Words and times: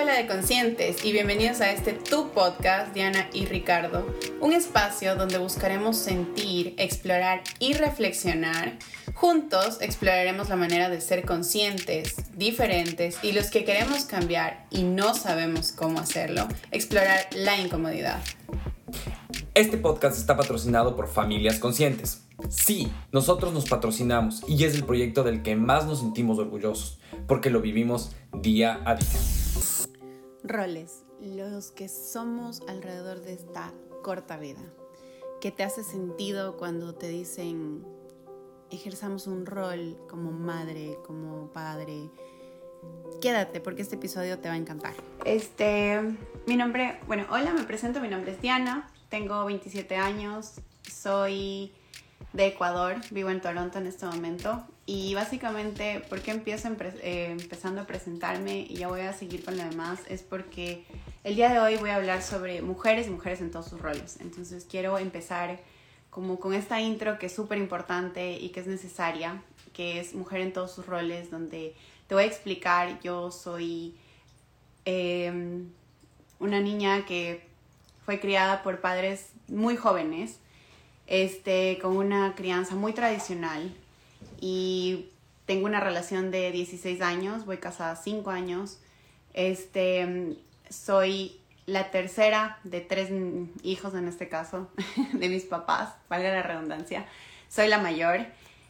Hola, 0.00 0.14
de 0.14 0.28
conscientes 0.28 1.04
y 1.04 1.10
bienvenidos 1.10 1.60
a 1.60 1.72
este 1.72 1.92
Tu 1.92 2.30
Podcast, 2.30 2.94
Diana 2.94 3.28
y 3.32 3.46
Ricardo, 3.46 4.06
un 4.40 4.52
espacio 4.52 5.16
donde 5.16 5.38
buscaremos 5.38 5.96
sentir, 5.96 6.76
explorar 6.78 7.42
y 7.58 7.72
reflexionar. 7.72 8.78
Juntos 9.14 9.78
exploraremos 9.80 10.50
la 10.50 10.54
manera 10.54 10.88
de 10.88 11.00
ser 11.00 11.26
conscientes, 11.26 12.14
diferentes 12.36 13.18
y 13.24 13.32
los 13.32 13.50
que 13.50 13.64
queremos 13.64 14.04
cambiar 14.04 14.66
y 14.70 14.84
no 14.84 15.14
sabemos 15.14 15.72
cómo 15.72 15.98
hacerlo, 15.98 16.46
explorar 16.70 17.26
la 17.34 17.58
incomodidad. 17.58 18.20
Este 19.54 19.78
podcast 19.78 20.16
está 20.16 20.36
patrocinado 20.36 20.94
por 20.94 21.08
Familias 21.08 21.58
Conscientes. 21.58 22.22
Sí, 22.48 22.88
nosotros 23.10 23.52
nos 23.52 23.68
patrocinamos 23.68 24.44
y 24.46 24.62
es 24.62 24.76
el 24.76 24.84
proyecto 24.84 25.24
del 25.24 25.42
que 25.42 25.56
más 25.56 25.86
nos 25.86 25.98
sentimos 25.98 26.38
orgullosos, 26.38 27.00
porque 27.26 27.50
lo 27.50 27.60
vivimos 27.60 28.12
día 28.32 28.80
a 28.84 28.94
día. 28.94 29.37
Roles, 30.44 31.04
los 31.20 31.72
que 31.72 31.88
somos 31.88 32.62
alrededor 32.68 33.20
de 33.20 33.34
esta 33.34 33.72
corta 34.02 34.36
vida. 34.36 34.60
¿Qué 35.40 35.50
te 35.50 35.62
hace 35.62 35.84
sentido 35.84 36.56
cuando 36.56 36.94
te 36.94 37.08
dicen 37.08 37.84
ejerzamos 38.70 39.26
un 39.26 39.46
rol 39.46 39.96
como 40.08 40.30
madre, 40.30 40.96
como 41.06 41.52
padre? 41.52 42.10
Quédate 43.20 43.60
porque 43.60 43.82
este 43.82 43.96
episodio 43.96 44.38
te 44.38 44.48
va 44.48 44.54
a 44.54 44.58
encantar. 44.58 44.94
Este, 45.24 46.00
mi 46.46 46.56
nombre, 46.56 47.00
bueno, 47.06 47.26
hola, 47.30 47.52
me 47.52 47.64
presento, 47.64 48.00
mi 48.00 48.08
nombre 48.08 48.32
es 48.32 48.40
Diana, 48.40 48.90
tengo 49.08 49.44
27 49.44 49.96
años, 49.96 50.60
soy 50.90 51.72
de 52.32 52.46
Ecuador, 52.46 52.96
vivo 53.10 53.30
en 53.30 53.40
Toronto 53.40 53.78
en 53.78 53.86
este 53.86 54.06
momento 54.06 54.64
y 54.90 55.14
básicamente, 55.14 56.02
¿por 56.08 56.22
qué 56.22 56.30
empiezo 56.30 56.66
eh, 57.02 57.36
empezando 57.38 57.82
a 57.82 57.84
presentarme 57.86 58.60
y 58.60 58.76
ya 58.76 58.88
voy 58.88 59.02
a 59.02 59.12
seguir 59.12 59.44
con 59.44 59.58
lo 59.58 59.62
demás? 59.62 60.00
Es 60.08 60.22
porque 60.22 60.82
el 61.24 61.36
día 61.36 61.50
de 61.52 61.58
hoy 61.58 61.76
voy 61.76 61.90
a 61.90 61.96
hablar 61.96 62.22
sobre 62.22 62.62
mujeres 62.62 63.06
y 63.06 63.10
mujeres 63.10 63.42
en 63.42 63.50
todos 63.50 63.68
sus 63.68 63.82
roles. 63.82 64.16
Entonces 64.18 64.64
quiero 64.64 64.96
empezar 64.96 65.60
como 66.08 66.40
con 66.40 66.54
esta 66.54 66.80
intro 66.80 67.18
que 67.18 67.26
es 67.26 67.34
súper 67.34 67.58
importante 67.58 68.38
y 68.38 68.48
que 68.48 68.60
es 68.60 68.66
necesaria, 68.66 69.42
que 69.74 70.00
es 70.00 70.14
mujer 70.14 70.40
en 70.40 70.54
todos 70.54 70.72
sus 70.72 70.86
roles, 70.86 71.30
donde 71.30 71.74
te 72.06 72.14
voy 72.14 72.24
a 72.24 72.26
explicar, 72.26 72.98
yo 73.02 73.30
soy 73.30 73.94
em, 74.86 75.68
una 76.40 76.60
niña 76.60 77.04
que 77.04 77.46
fue 78.06 78.20
criada 78.20 78.62
por 78.62 78.80
padres 78.80 79.32
muy 79.48 79.76
jóvenes, 79.76 80.38
este, 81.06 81.78
con 81.82 81.94
una 81.94 82.34
crianza 82.34 82.74
muy 82.74 82.94
tradicional 82.94 83.70
y 84.40 85.10
tengo 85.46 85.66
una 85.66 85.80
relación 85.80 86.30
de 86.30 86.52
16 86.52 87.00
años, 87.00 87.46
voy 87.46 87.58
casada 87.58 87.96
5 87.96 88.30
años. 88.30 88.80
Este, 89.34 90.36
soy 90.68 91.40
la 91.66 91.90
tercera 91.90 92.58
de 92.64 92.80
tres 92.80 93.10
hijos 93.62 93.94
en 93.94 94.08
este 94.08 94.28
caso, 94.28 94.70
de 95.12 95.28
mis 95.28 95.44
papás, 95.44 95.94
valga 96.08 96.30
la 96.32 96.42
redundancia. 96.42 97.06
Soy 97.48 97.68
la 97.68 97.78
mayor. 97.78 98.26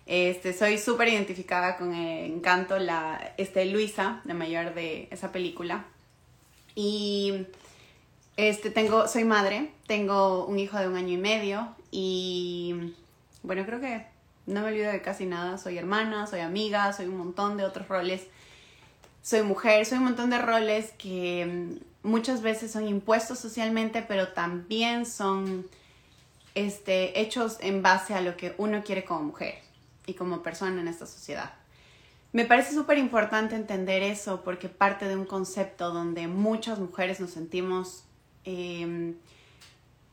Este, 0.06 0.52
soy 0.52 0.78
súper 0.78 1.08
identificada 1.08 1.76
con 1.76 1.94
el 1.94 2.32
Encanto, 2.32 2.78
la 2.78 3.34
este, 3.36 3.66
Luisa, 3.66 4.22
la 4.24 4.34
mayor 4.34 4.74
de 4.74 5.08
esa 5.10 5.32
película. 5.32 5.84
Y 6.74 7.46
este, 8.36 8.70
tengo, 8.70 9.06
soy 9.08 9.24
madre, 9.24 9.70
tengo 9.86 10.46
un 10.46 10.58
hijo 10.58 10.78
de 10.78 10.88
un 10.88 10.96
año 10.96 11.14
y 11.14 11.18
medio 11.18 11.74
y 11.90 12.94
bueno, 13.42 13.66
creo 13.66 13.80
que 13.80 14.06
no 14.48 14.62
me 14.62 14.68
olvido 14.68 14.90
de 14.90 15.02
casi 15.02 15.26
nada. 15.26 15.58
Soy 15.58 15.78
hermana, 15.78 16.26
soy 16.26 16.40
amiga, 16.40 16.92
soy 16.92 17.06
un 17.06 17.18
montón 17.18 17.56
de 17.56 17.64
otros 17.64 17.86
roles. 17.88 18.26
Soy 19.22 19.42
mujer, 19.42 19.84
soy 19.84 19.98
un 19.98 20.04
montón 20.04 20.30
de 20.30 20.38
roles 20.38 20.92
que 20.98 21.46
mm, 22.02 22.08
muchas 22.08 22.42
veces 22.42 22.72
son 22.72 22.88
impuestos 22.88 23.38
socialmente, 23.38 24.02
pero 24.02 24.28
también 24.28 25.04
son 25.04 25.66
este, 26.54 27.20
hechos 27.20 27.58
en 27.60 27.82
base 27.82 28.14
a 28.14 28.20
lo 28.20 28.36
que 28.36 28.54
uno 28.58 28.82
quiere 28.82 29.04
como 29.04 29.22
mujer 29.22 29.56
y 30.06 30.14
como 30.14 30.42
persona 30.42 30.80
en 30.80 30.88
esta 30.88 31.06
sociedad. 31.06 31.52
Me 32.32 32.44
parece 32.44 32.74
súper 32.74 32.98
importante 32.98 33.54
entender 33.54 34.02
eso 34.02 34.42
porque 34.44 34.68
parte 34.68 35.06
de 35.06 35.16
un 35.16 35.24
concepto 35.24 35.92
donde 35.92 36.26
muchas 36.26 36.78
mujeres 36.78 37.20
nos 37.20 37.30
sentimos 37.30 38.04
em, 38.44 39.14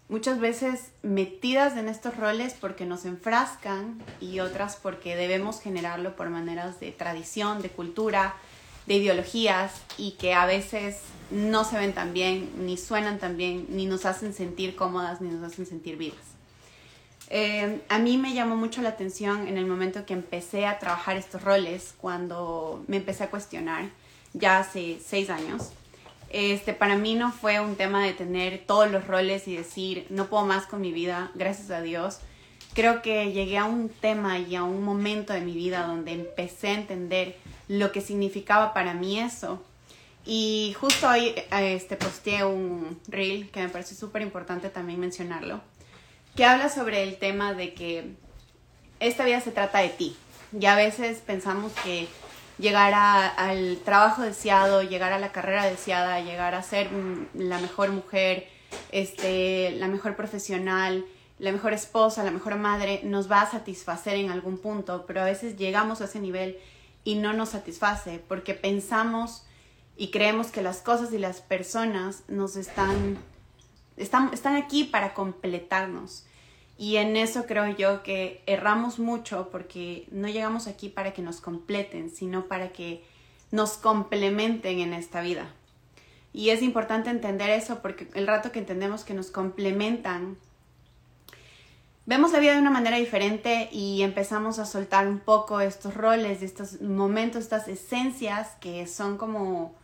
muchas 0.09 0.39
veces 0.39 0.91
metidas 1.01 1.77
en 1.77 1.89
estos 1.89 2.15
roles 2.17 2.53
porque 2.59 2.85
nos 2.85 3.05
enfrascan 3.05 4.01
y 4.21 4.39
otras 4.39 4.75
porque 4.75 5.15
debemos 5.15 5.61
generarlo 5.61 6.15
por 6.15 6.29
maneras 6.29 6.79
de 6.79 6.91
tradición, 6.91 7.61
de 7.61 7.69
cultura, 7.69 8.35
de 8.85 8.95
ideologías 8.95 9.71
y 9.97 10.11
que 10.11 10.33
a 10.33 10.45
veces 10.45 10.99
no 11.31 11.63
se 11.63 11.77
ven 11.77 11.93
tan 11.93 12.13
bien, 12.13 12.51
ni 12.65 12.77
suenan 12.77 13.17
tan 13.17 13.35
bien, 13.35 13.65
ni 13.69 13.87
nos 13.87 14.05
hacen 14.05 14.33
sentir 14.33 14.75
cómodas, 14.75 15.21
ni 15.21 15.29
nos 15.29 15.43
hacen 15.43 15.65
sentir 15.65 15.97
vivas. 15.97 16.19
Eh, 17.29 17.81
a 17.89 17.97
mí 17.97 18.17
me 18.17 18.35
llamó 18.35 18.55
mucho 18.55 18.83
la 18.83 18.89
atención 18.89 19.47
en 19.47 19.57
el 19.57 19.65
momento 19.65 20.05
que 20.05 20.13
empecé 20.13 20.67
a 20.67 20.77
trabajar 20.77 21.17
estos 21.17 21.41
roles, 21.41 21.95
cuando 21.99 22.83
me 22.87 22.97
empecé 22.97 23.23
a 23.23 23.31
cuestionar, 23.31 23.89
ya 24.33 24.59
hace 24.59 24.99
seis 25.03 25.31
años, 25.31 25.71
este, 26.35 26.73
para 26.73 26.97
mí 26.97 27.15
no 27.15 27.31
fue 27.31 27.61
un 27.61 27.77
tema 27.77 28.03
de 28.03 28.11
tener 28.11 28.65
todos 28.67 28.91
los 28.91 29.07
roles 29.07 29.47
y 29.47 29.55
decir, 29.55 30.05
no 30.09 30.27
puedo 30.27 30.45
más 30.45 30.65
con 30.65 30.81
mi 30.81 30.91
vida, 30.91 31.31
gracias 31.33 31.71
a 31.71 31.81
Dios. 31.81 32.19
Creo 32.73 33.01
que 33.01 33.31
llegué 33.31 33.57
a 33.57 33.63
un 33.63 33.87
tema 33.87 34.37
y 34.37 34.57
a 34.57 34.63
un 34.63 34.83
momento 34.83 35.31
de 35.31 35.39
mi 35.39 35.53
vida 35.53 35.87
donde 35.87 36.11
empecé 36.11 36.67
a 36.67 36.73
entender 36.73 37.37
lo 37.69 37.93
que 37.93 38.01
significaba 38.01 38.73
para 38.73 38.93
mí 38.93 39.17
eso. 39.17 39.63
Y 40.25 40.75
justo 40.77 41.07
hoy 41.07 41.33
este, 41.51 41.95
posteé 41.95 42.43
un 42.43 42.99
reel 43.07 43.49
que 43.49 43.61
me 43.61 43.69
parece 43.69 43.95
súper 43.95 44.21
importante 44.21 44.69
también 44.69 44.99
mencionarlo, 44.99 45.61
que 46.35 46.43
habla 46.43 46.67
sobre 46.67 47.03
el 47.03 47.15
tema 47.15 47.53
de 47.53 47.73
que 47.73 48.11
esta 48.99 49.23
vida 49.23 49.39
se 49.39 49.51
trata 49.51 49.79
de 49.79 49.89
ti. 49.89 50.17
Y 50.59 50.65
a 50.65 50.75
veces 50.75 51.19
pensamos 51.19 51.71
que 51.81 52.09
llegar 52.57 52.93
al 52.93 53.77
trabajo 53.83 54.21
deseado, 54.21 54.81
llegar 54.81 55.13
a 55.13 55.19
la 55.19 55.31
carrera 55.31 55.65
deseada, 55.65 56.21
llegar 56.21 56.55
a 56.55 56.63
ser 56.63 56.89
la 57.33 57.59
mejor 57.59 57.91
mujer, 57.91 58.47
este, 58.91 59.71
la 59.71 59.87
mejor 59.87 60.15
profesional, 60.15 61.05
la 61.37 61.51
mejor 61.51 61.73
esposa, 61.73 62.23
la 62.23 62.31
mejor 62.31 62.55
madre, 62.55 63.01
nos 63.03 63.29
va 63.29 63.41
a 63.41 63.51
satisfacer 63.51 64.15
en 64.15 64.31
algún 64.31 64.57
punto, 64.57 65.05
pero 65.05 65.21
a 65.21 65.25
veces 65.25 65.57
llegamos 65.57 66.01
a 66.01 66.05
ese 66.05 66.19
nivel 66.19 66.57
y 67.03 67.15
no 67.15 67.33
nos 67.33 67.49
satisface 67.49 68.23
porque 68.27 68.53
pensamos 68.53 69.45
y 69.97 70.11
creemos 70.11 70.47
que 70.47 70.61
las 70.61 70.77
cosas 70.77 71.13
y 71.13 71.17
las 71.17 71.41
personas 71.41 72.23
nos 72.27 72.55
están, 72.55 73.17
están, 73.97 74.33
están 74.33 74.55
aquí 74.55 74.85
para 74.85 75.13
completarnos. 75.13 76.25
Y 76.77 76.97
en 76.97 77.15
eso 77.15 77.45
creo 77.45 77.67
yo 77.75 78.03
que 78.03 78.43
erramos 78.47 78.99
mucho 78.99 79.49
porque 79.49 80.07
no 80.11 80.27
llegamos 80.27 80.67
aquí 80.67 80.89
para 80.89 81.13
que 81.13 81.21
nos 81.21 81.39
completen, 81.39 82.09
sino 82.09 82.45
para 82.45 82.69
que 82.69 83.03
nos 83.51 83.77
complementen 83.77 84.79
en 84.79 84.93
esta 84.93 85.21
vida. 85.21 85.47
Y 86.33 86.49
es 86.49 86.61
importante 86.61 87.09
entender 87.09 87.49
eso 87.49 87.81
porque 87.81 88.09
el 88.13 88.27
rato 88.27 88.51
que 88.51 88.59
entendemos 88.59 89.05
que 89.05 89.13
nos 89.13 89.31
complementan, 89.31 90.37
vemos 92.05 92.33
la 92.33 92.39
vida 92.39 92.53
de 92.55 92.59
una 92.59 92.71
manera 92.71 92.97
diferente 92.97 93.69
y 93.71 94.01
empezamos 94.01 94.59
a 94.59 94.65
soltar 94.65 95.07
un 95.07 95.19
poco 95.19 95.61
estos 95.61 95.93
roles, 95.93 96.41
estos 96.41 96.81
momentos, 96.81 97.43
estas 97.43 97.69
esencias 97.69 98.49
que 98.59 98.85
son 98.85 99.17
como 99.17 99.75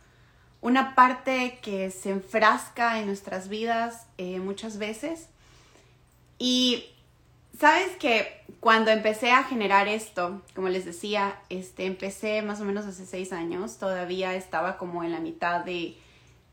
una 0.60 0.94
parte 0.94 1.58
que 1.62 1.90
se 1.90 2.10
enfrasca 2.10 3.00
en 3.00 3.06
nuestras 3.06 3.48
vidas 3.48 4.06
eh, 4.18 4.38
muchas 4.38 4.76
veces 4.76 5.28
y 6.42 6.86
sabes 7.56 7.92
que 8.00 8.42
cuando 8.58 8.90
empecé 8.90 9.30
a 9.30 9.44
generar 9.44 9.86
esto, 9.86 10.42
como 10.56 10.68
les 10.70 10.84
decía, 10.84 11.36
este, 11.50 11.86
empecé 11.86 12.42
más 12.42 12.60
o 12.60 12.64
menos 12.64 12.84
hace 12.84 13.06
seis 13.06 13.32
años, 13.32 13.78
todavía 13.78 14.34
estaba 14.34 14.76
como 14.76 15.04
en 15.04 15.12
la 15.12 15.20
mitad 15.20 15.64
de 15.64 15.96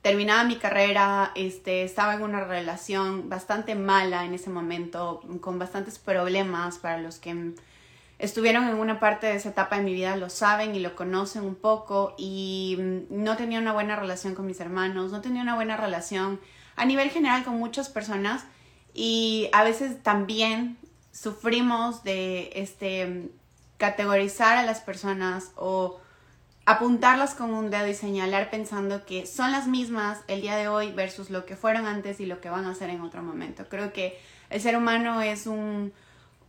terminaba 0.03 0.43
mi 0.43 0.57
carrera, 0.57 1.31
este, 1.33 1.81
estaba 1.81 2.13
en 2.13 2.21
una 2.21 2.43
relación 2.43 3.29
bastante 3.29 3.73
mala 3.73 4.25
en 4.25 4.35
ese 4.35 4.51
momento, 4.51 5.21
con 5.41 5.57
bastantes 5.57 5.97
problemas 5.97 6.77
para 6.77 6.99
los 6.99 7.17
que 7.17 7.55
estuvieron 8.19 8.67
en 8.67 8.75
una 8.75 8.99
parte 8.99 9.25
de 9.25 9.37
esa 9.37 9.49
etapa 9.49 9.77
de 9.77 9.81
mi 9.81 9.93
vida 9.95 10.15
lo 10.17 10.29
saben 10.29 10.75
y 10.75 10.79
lo 10.79 10.95
conocen 10.95 11.43
un 11.43 11.55
poco 11.55 12.13
y 12.15 12.77
no 13.09 13.37
tenía 13.37 13.57
una 13.57 13.73
buena 13.73 13.95
relación 13.95 14.35
con 14.35 14.45
mis 14.45 14.59
hermanos, 14.59 15.11
no 15.11 15.21
tenía 15.21 15.41
una 15.41 15.55
buena 15.55 15.77
relación 15.77 16.39
a 16.75 16.85
nivel 16.85 17.09
general 17.09 17.43
con 17.43 17.55
muchas 17.55 17.89
personas 17.89 18.45
y 18.93 19.49
a 19.53 19.63
veces 19.63 20.01
también 20.03 20.77
sufrimos 21.11 22.03
de 22.03 22.51
este 22.55 23.29
categorizar 23.77 24.57
a 24.57 24.63
las 24.63 24.81
personas 24.81 25.51
o 25.55 25.99
apuntarlas 26.65 27.33
con 27.33 27.53
un 27.53 27.71
dedo 27.71 27.87
y 27.87 27.95
señalar 27.95 28.51
pensando 28.51 29.05
que 29.05 29.25
son 29.25 29.51
las 29.51 29.67
mismas 29.67 30.19
el 30.27 30.41
día 30.41 30.55
de 30.55 30.67
hoy 30.67 30.91
versus 30.91 31.29
lo 31.29 31.45
que 31.45 31.55
fueron 31.55 31.87
antes 31.87 32.19
y 32.19 32.25
lo 32.25 32.41
que 32.41 32.49
van 32.49 32.65
a 32.65 32.71
hacer 32.71 32.89
en 32.89 33.01
otro 33.01 33.23
momento. 33.23 33.65
Creo 33.69 33.91
que 33.91 34.19
el 34.49 34.61
ser 34.61 34.77
humano 34.77 35.21
es 35.21 35.47
un, 35.47 35.93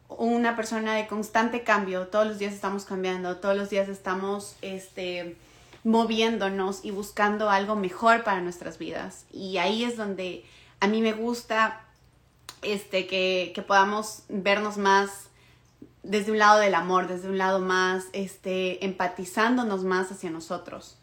una 0.08 0.56
persona 0.56 0.94
de 0.94 1.06
constante 1.06 1.62
cambio, 1.62 2.08
todos 2.08 2.26
los 2.26 2.38
días 2.38 2.52
estamos 2.52 2.84
cambiando, 2.84 3.36
todos 3.38 3.56
los 3.56 3.70
días 3.70 3.88
estamos 3.88 4.56
este, 4.60 5.36
moviéndonos 5.84 6.84
y 6.84 6.90
buscando 6.90 7.48
algo 7.48 7.76
mejor 7.76 8.22
para 8.22 8.40
nuestras 8.40 8.76
vidas. 8.78 9.24
Y 9.32 9.56
ahí 9.56 9.84
es 9.84 9.96
donde 9.96 10.44
a 10.80 10.86
mí 10.86 11.00
me 11.00 11.12
gusta 11.12 11.80
este, 12.62 13.06
que, 13.06 13.52
que 13.54 13.62
podamos 13.62 14.24
vernos 14.28 14.76
más 14.76 15.30
desde 16.02 16.32
un 16.32 16.38
lado 16.38 16.60
del 16.60 16.74
amor, 16.74 17.08
desde 17.08 17.28
un 17.28 17.38
lado 17.38 17.60
más, 17.60 18.06
este, 18.12 18.84
empatizándonos 18.84 19.84
más 19.84 20.10
hacia 20.10 20.30
nosotros. 20.30 20.96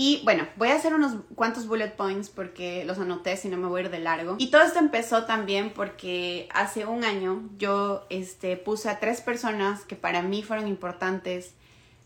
Y 0.00 0.20
bueno, 0.24 0.46
voy 0.56 0.68
a 0.68 0.76
hacer 0.76 0.94
unos 0.94 1.16
cuantos 1.34 1.66
bullet 1.66 1.90
points 1.96 2.28
porque 2.28 2.84
los 2.84 2.98
anoté, 2.98 3.36
si 3.36 3.48
no 3.48 3.56
me 3.56 3.66
voy 3.66 3.80
a 3.80 3.84
ir 3.86 3.90
de 3.90 3.98
largo. 3.98 4.36
Y 4.38 4.50
todo 4.50 4.62
esto 4.62 4.78
empezó 4.78 5.24
también 5.24 5.72
porque 5.74 6.48
hace 6.54 6.86
un 6.86 7.02
año 7.02 7.42
yo 7.58 8.06
este, 8.08 8.56
puse 8.56 8.88
a 8.88 9.00
tres 9.00 9.20
personas 9.20 9.82
que 9.82 9.96
para 9.96 10.22
mí 10.22 10.44
fueron 10.44 10.68
importantes 10.68 11.54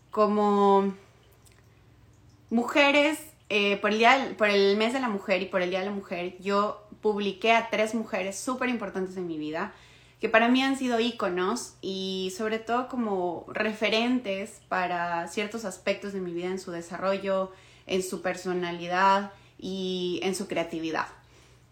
como 0.09 0.93
mujeres, 2.49 3.19
eh, 3.49 3.77
por, 3.77 3.91
el 3.91 3.99
día, 3.99 4.33
por 4.39 4.49
el 4.49 4.75
mes 4.77 4.93
de 4.93 4.99
la 4.99 5.09
mujer 5.09 5.43
y 5.43 5.45
por 5.45 5.61
el 5.61 5.69
Día 5.69 5.79
de 5.81 5.85
la 5.85 5.91
Mujer, 5.91 6.35
yo 6.39 6.82
publiqué 7.03 7.51
a 7.51 7.69
tres 7.69 7.93
mujeres 7.93 8.39
súper 8.39 8.69
importantes 8.69 9.15
en 9.17 9.27
mi 9.27 9.37
vida 9.37 9.73
que 10.23 10.29
para 10.29 10.47
mí 10.47 10.63
han 10.63 10.77
sido 10.77 11.01
íconos 11.01 11.73
y 11.81 12.31
sobre 12.37 12.57
todo 12.57 12.87
como 12.87 13.45
referentes 13.49 14.61
para 14.69 15.27
ciertos 15.27 15.65
aspectos 15.65 16.13
de 16.13 16.21
mi 16.21 16.33
vida 16.33 16.47
en 16.47 16.59
su 16.59 16.71
desarrollo, 16.71 17.51
en 17.87 18.01
su 18.01 18.21
personalidad 18.21 19.33
y 19.59 20.21
en 20.23 20.33
su 20.33 20.47
creatividad. 20.47 21.07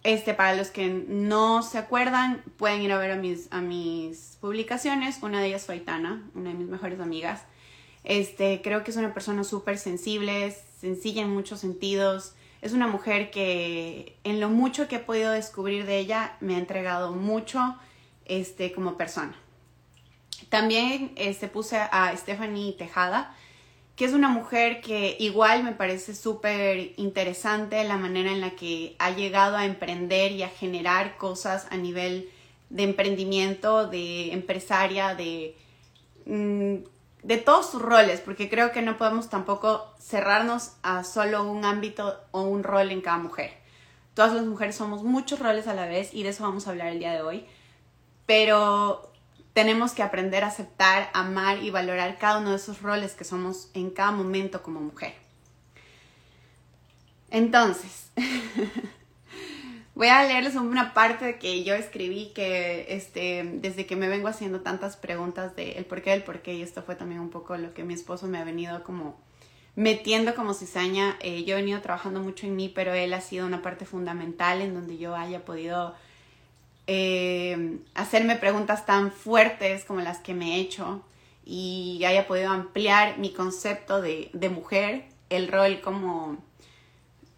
Este, 0.03 0.33
para 0.33 0.53
los 0.53 0.69
que 0.69 0.89
no 0.89 1.63
se 1.63 1.77
acuerdan, 1.77 2.43
pueden 2.57 2.81
ir 2.81 2.91
a 2.91 2.97
ver 2.97 3.11
a 3.11 3.15
mis, 3.15 3.47
a 3.51 3.61
mis 3.61 4.37
publicaciones. 4.41 5.19
Una 5.21 5.39
de 5.39 5.47
ellas 5.47 5.65
fue 5.65 5.75
Aitana, 5.75 6.29
una 6.35 6.49
de 6.49 6.55
mis 6.57 6.67
mejores 6.67 6.99
amigas. 6.99 7.43
Este, 8.03 8.61
creo 8.61 8.83
que 8.83 8.91
es 8.91 8.97
una 8.97 9.13
persona 9.13 9.45
súper 9.45 9.77
sensible, 9.77 10.53
sencilla 10.81 11.21
en 11.21 11.29
muchos 11.29 11.61
sentidos. 11.61 12.33
Es 12.61 12.73
una 12.73 12.87
mujer 12.87 13.31
que 13.31 14.17
en 14.23 14.39
lo 14.39 14.49
mucho 14.49 14.87
que 14.87 14.97
he 14.97 14.99
podido 14.99 15.31
descubrir 15.31 15.85
de 15.85 15.97
ella 15.97 16.37
me 16.41 16.55
ha 16.55 16.59
entregado 16.59 17.13
mucho 17.13 17.75
este, 18.25 18.71
como 18.71 18.97
persona. 18.97 19.35
También 20.49 21.11
este, 21.15 21.47
puse 21.47 21.77
a 21.77 22.15
Stephanie 22.15 22.73
Tejada, 22.73 23.35
que 23.95 24.05
es 24.05 24.13
una 24.13 24.29
mujer 24.29 24.81
que 24.81 25.15
igual 25.19 25.63
me 25.63 25.73
parece 25.73 26.15
súper 26.15 26.93
interesante 26.97 27.83
la 27.83 27.97
manera 27.97 28.31
en 28.31 28.41
la 28.41 28.51
que 28.51 28.95
ha 28.99 29.11
llegado 29.11 29.57
a 29.57 29.65
emprender 29.65 30.31
y 30.31 30.43
a 30.43 30.49
generar 30.49 31.17
cosas 31.17 31.67
a 31.69 31.77
nivel 31.77 32.29
de 32.69 32.83
emprendimiento, 32.83 33.87
de 33.87 34.33
empresaria, 34.33 35.13
de, 35.13 35.55
mm, 36.25 36.77
de 37.23 37.37
todos 37.37 37.69
sus 37.69 37.81
roles, 37.81 38.19
porque 38.19 38.49
creo 38.49 38.71
que 38.71 38.81
no 38.81 38.97
podemos 38.97 39.29
tampoco 39.29 39.93
cerrarnos 39.99 40.73
a 40.81 41.03
solo 41.03 41.43
un 41.43 41.65
ámbito 41.65 42.19
o 42.31 42.41
un 42.41 42.63
rol 42.63 42.91
en 42.91 43.01
cada 43.01 43.17
mujer. 43.17 43.53
Todas 44.13 44.33
las 44.33 44.45
mujeres 44.45 44.75
somos 44.75 45.03
muchos 45.03 45.39
roles 45.39 45.67
a 45.67 45.73
la 45.73 45.85
vez 45.85 46.13
y 46.13 46.23
de 46.23 46.29
eso 46.29 46.43
vamos 46.43 46.67
a 46.67 46.71
hablar 46.71 46.87
el 46.87 46.99
día 46.99 47.13
de 47.13 47.21
hoy. 47.21 47.45
Pero 48.25 49.11
tenemos 49.53 49.91
que 49.93 50.03
aprender 50.03 50.43
a 50.43 50.47
aceptar, 50.47 51.09
amar 51.13 51.61
y 51.61 51.69
valorar 51.69 52.17
cada 52.17 52.39
uno 52.39 52.51
de 52.51 52.55
esos 52.55 52.81
roles 52.81 53.13
que 53.13 53.23
somos 53.23 53.69
en 53.73 53.91
cada 53.91 54.11
momento 54.11 54.63
como 54.63 54.81
mujer. 54.81 55.13
Entonces, 57.29 58.11
voy 60.01 60.07
a 60.07 60.23
leerles 60.23 60.55
una 60.55 60.95
parte 60.95 61.37
que 61.37 61.63
yo 61.63 61.75
escribí 61.75 62.31
que 62.33 62.87
este, 62.89 63.43
desde 63.61 63.85
que 63.85 63.95
me 63.95 64.07
vengo 64.07 64.29
haciendo 64.29 64.61
tantas 64.61 64.97
preguntas 64.97 65.55
de 65.55 65.73
el 65.73 65.85
porqué 65.85 66.09
del 66.09 66.23
porqué 66.23 66.55
y 66.55 66.63
esto 66.63 66.81
fue 66.81 66.95
también 66.95 67.21
un 67.21 67.29
poco 67.29 67.55
lo 67.55 67.75
que 67.75 67.83
mi 67.83 67.93
esposo 67.93 68.25
me 68.25 68.39
ha 68.39 68.43
venido 68.43 68.83
como 68.83 69.15
metiendo 69.75 70.33
como 70.33 70.55
cizaña. 70.55 71.17
Eh, 71.19 71.43
yo 71.43 71.53
he 71.53 71.61
venido 71.61 71.81
trabajando 71.81 72.19
mucho 72.19 72.47
en 72.47 72.55
mí, 72.55 72.67
pero 72.67 72.95
él 72.95 73.13
ha 73.13 73.21
sido 73.21 73.45
una 73.45 73.61
parte 73.61 73.85
fundamental 73.85 74.61
en 74.61 74.73
donde 74.73 74.97
yo 74.97 75.15
haya 75.15 75.45
podido 75.45 75.93
eh, 76.87 77.77
hacerme 77.93 78.37
preguntas 78.37 78.87
tan 78.87 79.11
fuertes 79.11 79.85
como 79.85 80.01
las 80.01 80.17
que 80.17 80.33
me 80.33 80.55
he 80.55 80.61
hecho 80.61 81.03
y 81.45 82.01
haya 82.05 82.25
podido 82.25 82.49
ampliar 82.49 83.19
mi 83.19 83.33
concepto 83.33 84.01
de, 84.01 84.31
mujer, 84.51 85.05
el 85.29 85.47
rol 85.47 85.79
como 85.81 86.39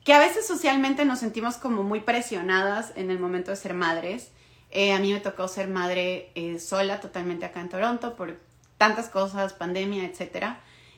que 0.04 0.14
a 0.14 0.20
veces 0.20 0.46
socialmente 0.46 1.06
nos 1.06 1.20
sentimos 1.20 1.58
como 1.58 1.84
muy 1.84 2.02
presionadas 2.02 2.92
en 2.96 3.10
el 3.10 3.20
momento 3.20 3.52
de 3.52 3.58
ser 3.58 3.74
madres. 3.74 4.32
Eh, 4.70 4.92
a 4.92 5.00
mí 5.00 5.14
me 5.14 5.20
tocó 5.20 5.48
ser 5.48 5.68
madre 5.68 6.32
eh, 6.36 6.60
sola 6.60 7.00
totalmente 7.00 7.46
acá 7.46 7.62
en 7.62 7.70
Toronto 7.70 8.16
por 8.16 8.40
tantas 8.78 9.08
cosas, 9.08 9.54
pandemia, 9.54 10.04
etc. 10.04 10.58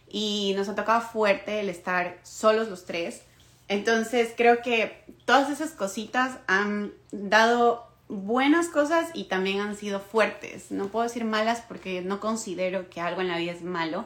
Y 0.10 0.54
nos 0.56 0.70
ha 0.70 0.76
tocado 0.76 1.02
fuerte 1.02 1.60
el 1.60 1.70
estar 1.70 2.18
solos 2.24 2.70
los 2.70 2.86
tres. 2.86 3.22
Entonces 3.68 4.34
creo 4.36 4.62
que 4.62 5.04
todas 5.26 5.50
esas 5.50 5.72
cositas 5.72 6.38
han 6.48 6.94
dado 7.12 7.88
buenas 8.08 8.68
cosas 8.70 9.10
y 9.14 9.26
también 9.26 9.60
han 9.60 9.76
sido 9.76 10.00
fuertes. 10.00 10.72
No 10.72 10.88
puedo 10.88 11.04
decir 11.04 11.26
malas 11.26 11.62
porque 11.62 12.02
no 12.02 12.20
considero 12.20 12.90
que 12.90 13.02
algo 13.02 13.22
en 13.22 13.28
la 13.28 13.38
vida 13.38 13.52
es 13.52 13.64
malo. 13.64 14.06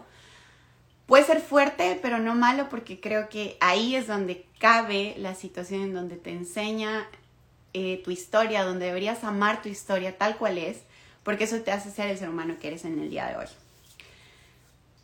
Puede 1.10 1.24
ser 1.24 1.42
fuerte, 1.42 1.98
pero 2.04 2.20
no 2.20 2.36
malo 2.36 2.70
porque 2.70 3.02
creo 3.02 3.30
que 3.30 3.58
ahí 3.62 3.96
es 3.96 4.06
donde 4.06 4.46
cabe 4.60 5.16
la 5.18 5.34
situación 5.34 5.82
en 5.82 5.94
donde 5.96 6.18
te 6.18 6.30
enseña 6.30 7.08
eh, 7.74 8.00
tu 8.04 8.12
historia, 8.12 8.64
donde 8.64 8.86
deberías 8.86 9.24
amar 9.24 9.64
tu 9.64 9.70
historia 9.70 10.20
tal 10.20 10.38
cual 10.38 10.60
es, 10.60 10.78
porque 11.24 11.46
eso 11.46 11.62
te 11.62 11.72
hace 11.72 11.90
ser 11.90 12.12
el 12.12 12.20
ser 12.20 12.30
humano 12.30 12.58
que 12.62 12.68
eres 12.68 12.86
en 12.86 13.00
el 13.00 13.10
día 13.10 13.26
de 13.26 13.38
hoy. 13.38 13.48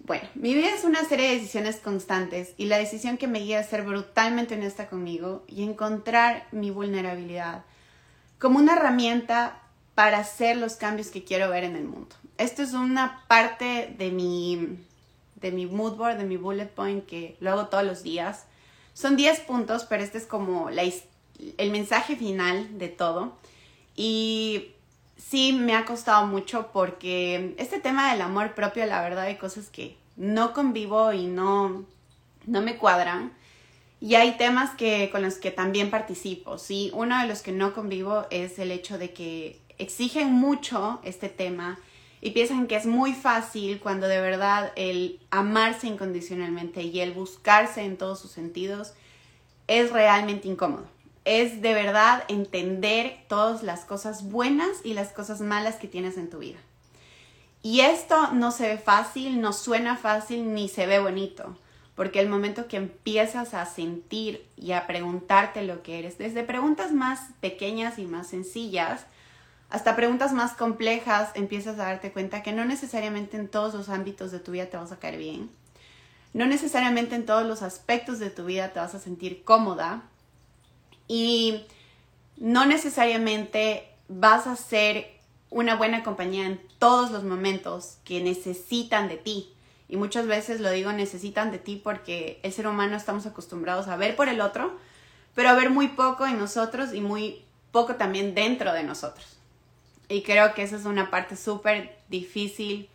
Bueno, 0.02 0.30
mi 0.36 0.54
vida 0.54 0.70
es 0.76 0.84
una 0.84 1.04
serie 1.06 1.28
de 1.28 1.40
decisiones 1.40 1.78
constantes 1.78 2.54
y 2.56 2.66
la 2.66 2.78
decisión 2.78 3.18
que 3.18 3.28
me 3.28 3.40
guía 3.40 3.62
es 3.62 3.70
ser 3.70 3.82
brutalmente 3.82 4.54
honesta 4.54 4.88
conmigo 4.88 5.44
y 5.48 5.64
encontrar 5.64 6.46
mi 6.52 6.70
vulnerabilidad 6.70 7.64
como 8.38 8.60
una 8.60 8.76
herramienta 8.76 9.60
para 9.96 10.20
hacer 10.20 10.58
los 10.58 10.76
cambios 10.76 11.08
que 11.08 11.24
quiero 11.24 11.50
ver 11.50 11.64
en 11.64 11.76
el 11.76 11.86
mundo. 11.86 12.16
Esto 12.38 12.62
es 12.62 12.74
una 12.74 13.24
parte 13.28 13.96
de 13.98 14.12
mi, 14.12 14.78
de 15.36 15.52
mi 15.52 15.66
mood 15.66 15.96
board, 15.96 16.18
de 16.18 16.26
mi 16.26 16.38
bullet 16.38 16.68
point 16.68 17.06
que 17.06 17.38
lo 17.40 17.52
hago 17.52 17.68
todos 17.68 17.84
los 17.84 18.04
días. 18.04 18.46
Son 18.94 19.16
10 19.16 19.42
puntos, 19.42 19.84
pero 19.84 20.04
este 20.04 20.18
es 20.18 20.26
como 20.26 20.70
la, 20.70 20.84
el 21.58 21.72
mensaje 21.72 22.16
final 22.16 22.78
de 22.78 22.88
todo. 22.88 23.34
Y 23.96 24.72
sí 25.18 25.54
me 25.54 25.76
ha 25.76 25.86
costado 25.86 26.26
mucho 26.26 26.70
porque 26.72 27.56
este 27.58 27.80
tema 27.80 28.12
del 28.12 28.22
amor 28.22 28.54
propio, 28.54 28.86
la 28.86 29.02
verdad, 29.02 29.26
hay 29.26 29.38
cosas 29.38 29.70
que 29.70 29.98
no 30.16 30.54
convivo 30.54 31.14
y 31.14 31.28
no, 31.28 31.86
no 32.46 32.62
me 32.62 32.78
cuadran. 32.78 33.34
Y 34.02 34.16
hay 34.16 34.38
temas 34.38 34.72
que, 34.76 35.10
con 35.12 35.22
los 35.22 35.36
que 35.36 35.52
también 35.52 35.90
participo, 35.90 36.58
¿sí? 36.58 36.92
Uno 36.94 37.20
de 37.20 37.28
los 37.28 37.42
que 37.42 37.52
no 37.52 37.74
convivo 37.74 38.26
es 38.30 38.60
el 38.60 38.72
hecho 38.72 38.98
de 38.98 39.14
que 39.14 39.60
exigen 39.78 40.32
mucho 40.32 41.00
este 41.04 41.30
tema 41.30 41.80
y 42.26 42.32
piensan 42.32 42.66
que 42.66 42.76
es 42.76 42.88
muy 42.88 43.14
fácil 43.14 43.80
cuando 43.80 44.08
de 44.08 44.20
verdad 44.20 44.72
el 44.76 45.20
amarse 45.30 45.86
incondicionalmente 45.86 46.82
y 46.82 47.00
el 47.02 47.12
buscarse 47.12 47.84
en 47.84 47.98
todos 47.98 48.20
sus 48.20 48.32
sentidos 48.32 48.94
es 49.68 49.92
realmente 49.92 50.48
incómodo. 50.48 50.88
Es 51.24 51.62
de 51.62 51.76
verdad 51.76 52.24
entender 52.28 53.20
todas 53.28 53.62
las 53.62 53.86
cosas 53.86 54.32
buenas 54.32 54.70
y 54.84 54.96
las 54.96 55.10
cosas 55.10 55.40
malas 55.40 55.76
que 55.76 55.88
tienes 55.88 56.18
en 56.18 56.32
tu 56.32 56.40
vida. 56.40 56.58
Y 57.62 57.82
esto 57.82 58.32
no 58.32 58.50
se 58.50 58.70
ve 58.70 58.78
fácil, 58.80 59.40
no 59.40 59.54
suena 59.54 59.96
fácil 59.96 60.56
ni 60.56 60.68
se 60.68 60.88
ve 60.88 60.98
bonito 60.98 61.56
porque 61.94 62.20
el 62.20 62.28
momento 62.28 62.68
que 62.68 62.78
empiezas 62.78 63.54
a 63.54 63.68
sentir 63.68 64.46
y 64.58 64.74
a 64.74 64.86
preguntarte 64.88 65.62
lo 65.64 65.82
que 65.82 66.00
eres, 66.00 66.18
desde 66.18 66.44
preguntas 66.44 66.92
más 66.92 67.30
pequeñas 67.40 68.00
y 68.00 68.06
más 68.06 68.28
sencillas, 68.28 69.06
hasta 69.70 69.96
preguntas 69.96 70.34
más 70.34 70.54
complejas, 70.54 71.30
empiezas 71.36 71.80
a 71.80 71.86
darte 71.86 72.12
cuenta 72.12 72.44
que 72.44 72.54
no 72.54 72.66
necesariamente 72.66 73.38
en 73.38 73.48
todos 73.48 73.74
los 73.74 73.90
ámbitos 73.90 74.32
de 74.32 74.40
tu 74.40 74.52
vida 74.52 74.68
te 74.68 74.78
vas 74.78 74.92
a 74.92 75.00
caer 75.00 75.18
bien, 75.18 75.50
no 76.36 76.46
necesariamente 76.46 77.16
en 77.16 77.26
todos 77.26 77.48
los 77.48 77.62
aspectos 77.62 78.20
de 78.20 78.30
tu 78.30 78.44
vida 78.44 78.74
te 78.74 78.80
vas 78.82 78.94
a 78.94 79.00
sentir 79.00 79.46
cómoda. 79.46 80.04
Y 81.08 81.66
no 82.36 82.66
necesariamente 82.66 83.88
vas 84.10 84.46
a 84.46 84.58
ser 84.58 85.08
una 85.50 85.76
buena 85.76 86.04
compañía 86.04 86.46
en 86.46 86.60
todos 86.78 87.12
los 87.12 87.24
momentos 87.24 88.00
que 88.04 88.22
necesitan 88.22 89.08
de 89.08 89.16
ti. 89.16 89.54
Y 89.88 89.96
muchas 89.96 90.28
veces 90.28 90.60
lo 90.60 90.70
digo, 90.72 90.92
necesitan 90.92 91.52
de 91.52 91.58
ti 91.58 91.80
porque 91.82 92.42
el 92.44 92.52
ser 92.52 92.68
humano 92.68 92.98
estamos 92.98 93.26
acostumbrados 93.26 93.88
a 93.88 93.96
ver 93.96 94.18
por 94.18 94.28
el 94.28 94.42
otro, 94.42 94.78
pero 95.36 95.48
a 95.48 95.54
ver 95.54 95.70
muy 95.70 95.88
poco 95.88 96.26
en 96.26 96.38
nosotros 96.38 96.94
y 96.94 97.00
muy 97.00 97.46
poco 97.72 97.96
también 97.96 98.36
dentro 98.36 98.74
de 98.74 98.84
nosotros. 98.84 99.35
Y 100.10 100.22
creo 100.22 100.54
que 100.54 100.64
esa 100.64 100.76
es 100.76 100.86
una 100.86 101.10
parte 101.10 101.36
súper 101.36 101.98
difícil 102.10 102.90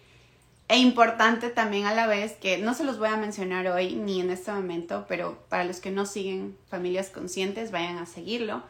e 0.68 0.78
importante 0.78 1.50
también 1.50 1.86
a 1.86 1.94
la 1.94 2.06
vez, 2.06 2.34
que 2.34 2.58
no 2.58 2.74
se 2.74 2.84
los 2.84 2.98
voy 2.98 3.08
a 3.08 3.16
mencionar 3.16 3.66
hoy 3.66 3.96
ni 3.96 4.20
en 4.20 4.30
este 4.30 4.52
momento, 4.52 5.04
pero 5.08 5.36
para 5.48 5.64
los 5.64 5.80
que 5.80 5.90
no 5.90 6.06
siguen 6.06 6.56
Familias 6.68 7.10
Conscientes, 7.10 7.72
vayan 7.72 7.98
a 7.98 8.06
seguirlo. 8.06 8.62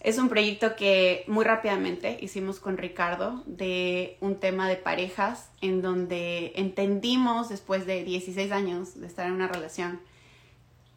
Es 0.00 0.18
un 0.18 0.28
proyecto 0.28 0.76
que 0.76 1.24
muy 1.26 1.46
rápidamente 1.46 2.18
hicimos 2.20 2.60
con 2.60 2.76
Ricardo 2.76 3.42
de 3.46 4.18
un 4.20 4.38
tema 4.38 4.68
de 4.68 4.76
parejas 4.76 5.48
en 5.62 5.80
donde 5.80 6.52
entendimos 6.56 7.48
después 7.48 7.86
de 7.86 8.04
16 8.04 8.52
años 8.52 9.00
de 9.00 9.06
estar 9.06 9.26
en 9.26 9.32
una 9.32 9.48
relación 9.48 10.00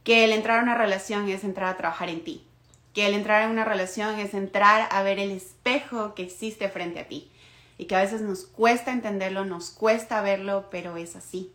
que 0.03 0.23
el 0.23 0.31
entrar 0.31 0.59
a 0.59 0.63
una 0.63 0.75
relación 0.75 1.27
es 1.27 1.43
entrar 1.43 1.67
a 1.67 1.75
trabajar 1.75 2.07
en 2.07 2.23
ti, 2.23 2.46
que 2.97 3.05
el 3.05 3.13
entrar 3.13 3.43
en 3.43 3.51
una 3.51 3.63
relación 3.63 4.19
es 4.19 4.33
entrar 4.33 4.89
a 4.89 5.03
ver 5.03 5.19
el 5.19 5.29
espejo 5.29 6.15
que 6.15 6.23
existe 6.23 6.67
frente 6.67 6.99
a 6.99 7.07
ti 7.07 7.29
y 7.77 7.85
que 7.85 7.95
a 7.95 8.01
veces 8.01 8.21
nos 8.21 8.45
cuesta 8.45 8.91
entenderlo, 8.91 9.45
nos 9.45 9.69
cuesta 9.69 10.19
verlo, 10.21 10.65
pero 10.71 10.97
es 10.97 11.15
así. 11.15 11.51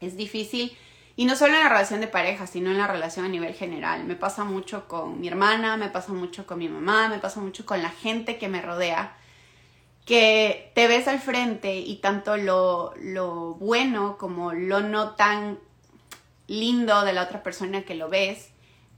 Es 0.00 0.16
difícil 0.16 0.76
y 1.14 1.24
no 1.24 1.36
solo 1.36 1.54
en 1.54 1.60
la 1.60 1.68
relación 1.68 2.00
de 2.00 2.08
pareja, 2.08 2.48
sino 2.48 2.68
en 2.72 2.78
la 2.78 2.88
relación 2.88 3.26
a 3.26 3.28
nivel 3.28 3.54
general. 3.54 4.02
Me 4.02 4.16
pasa 4.16 4.42
mucho 4.42 4.88
con 4.88 5.20
mi 5.20 5.28
hermana, 5.28 5.76
me 5.76 5.88
pasa 5.88 6.12
mucho 6.12 6.44
con 6.48 6.58
mi 6.58 6.68
mamá, 6.68 7.08
me 7.08 7.20
pasa 7.20 7.38
mucho 7.38 7.64
con 7.64 7.80
la 7.80 7.90
gente 7.90 8.36
que 8.36 8.48
me 8.48 8.60
rodea, 8.60 9.16
que 10.04 10.72
te 10.74 10.88
ves 10.88 11.06
al 11.06 11.20
frente 11.20 11.76
y 11.76 11.98
tanto 11.98 12.36
lo, 12.36 12.92
lo 13.00 13.54
bueno 13.54 14.18
como 14.18 14.52
lo 14.52 14.80
no 14.80 15.10
tan 15.10 15.60
lindo 16.48 17.04
de 17.04 17.12
la 17.12 17.22
otra 17.22 17.44
persona 17.44 17.82
que 17.82 17.94
lo 17.94 18.08
ves, 18.08 18.50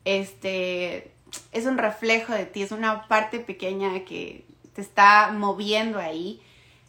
este, 0.07 1.12
es 1.53 1.67
un 1.67 1.79
reflejo 1.79 2.33
de 2.33 2.47
ti, 2.47 2.63
es 2.63 2.73
una 2.73 3.09
parte 3.09 3.39
pequeña 3.41 4.05
que 4.05 4.45
te 4.75 4.81
está 4.81 5.31
moviendo 5.33 5.99
ahí, 5.99 6.41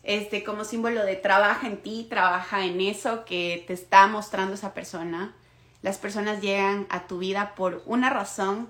este, 0.03 0.43
como 0.43 0.65
símbolo 0.65 1.05
de 1.05 1.15
trabaja 1.15 1.67
en 1.67 1.77
ti, 1.77 2.07
trabaja 2.09 2.65
en 2.65 2.81
eso 2.81 3.25
que 3.25 3.63
te 3.67 3.73
está 3.73 4.07
mostrando 4.07 4.53
esa 4.53 4.73
persona. 4.73 5.33
Las 5.81 5.97
personas 5.97 6.41
llegan 6.41 6.87
a 6.89 7.07
tu 7.07 7.19
vida 7.19 7.55
por 7.55 7.83
una 7.85 8.09
razón 8.09 8.69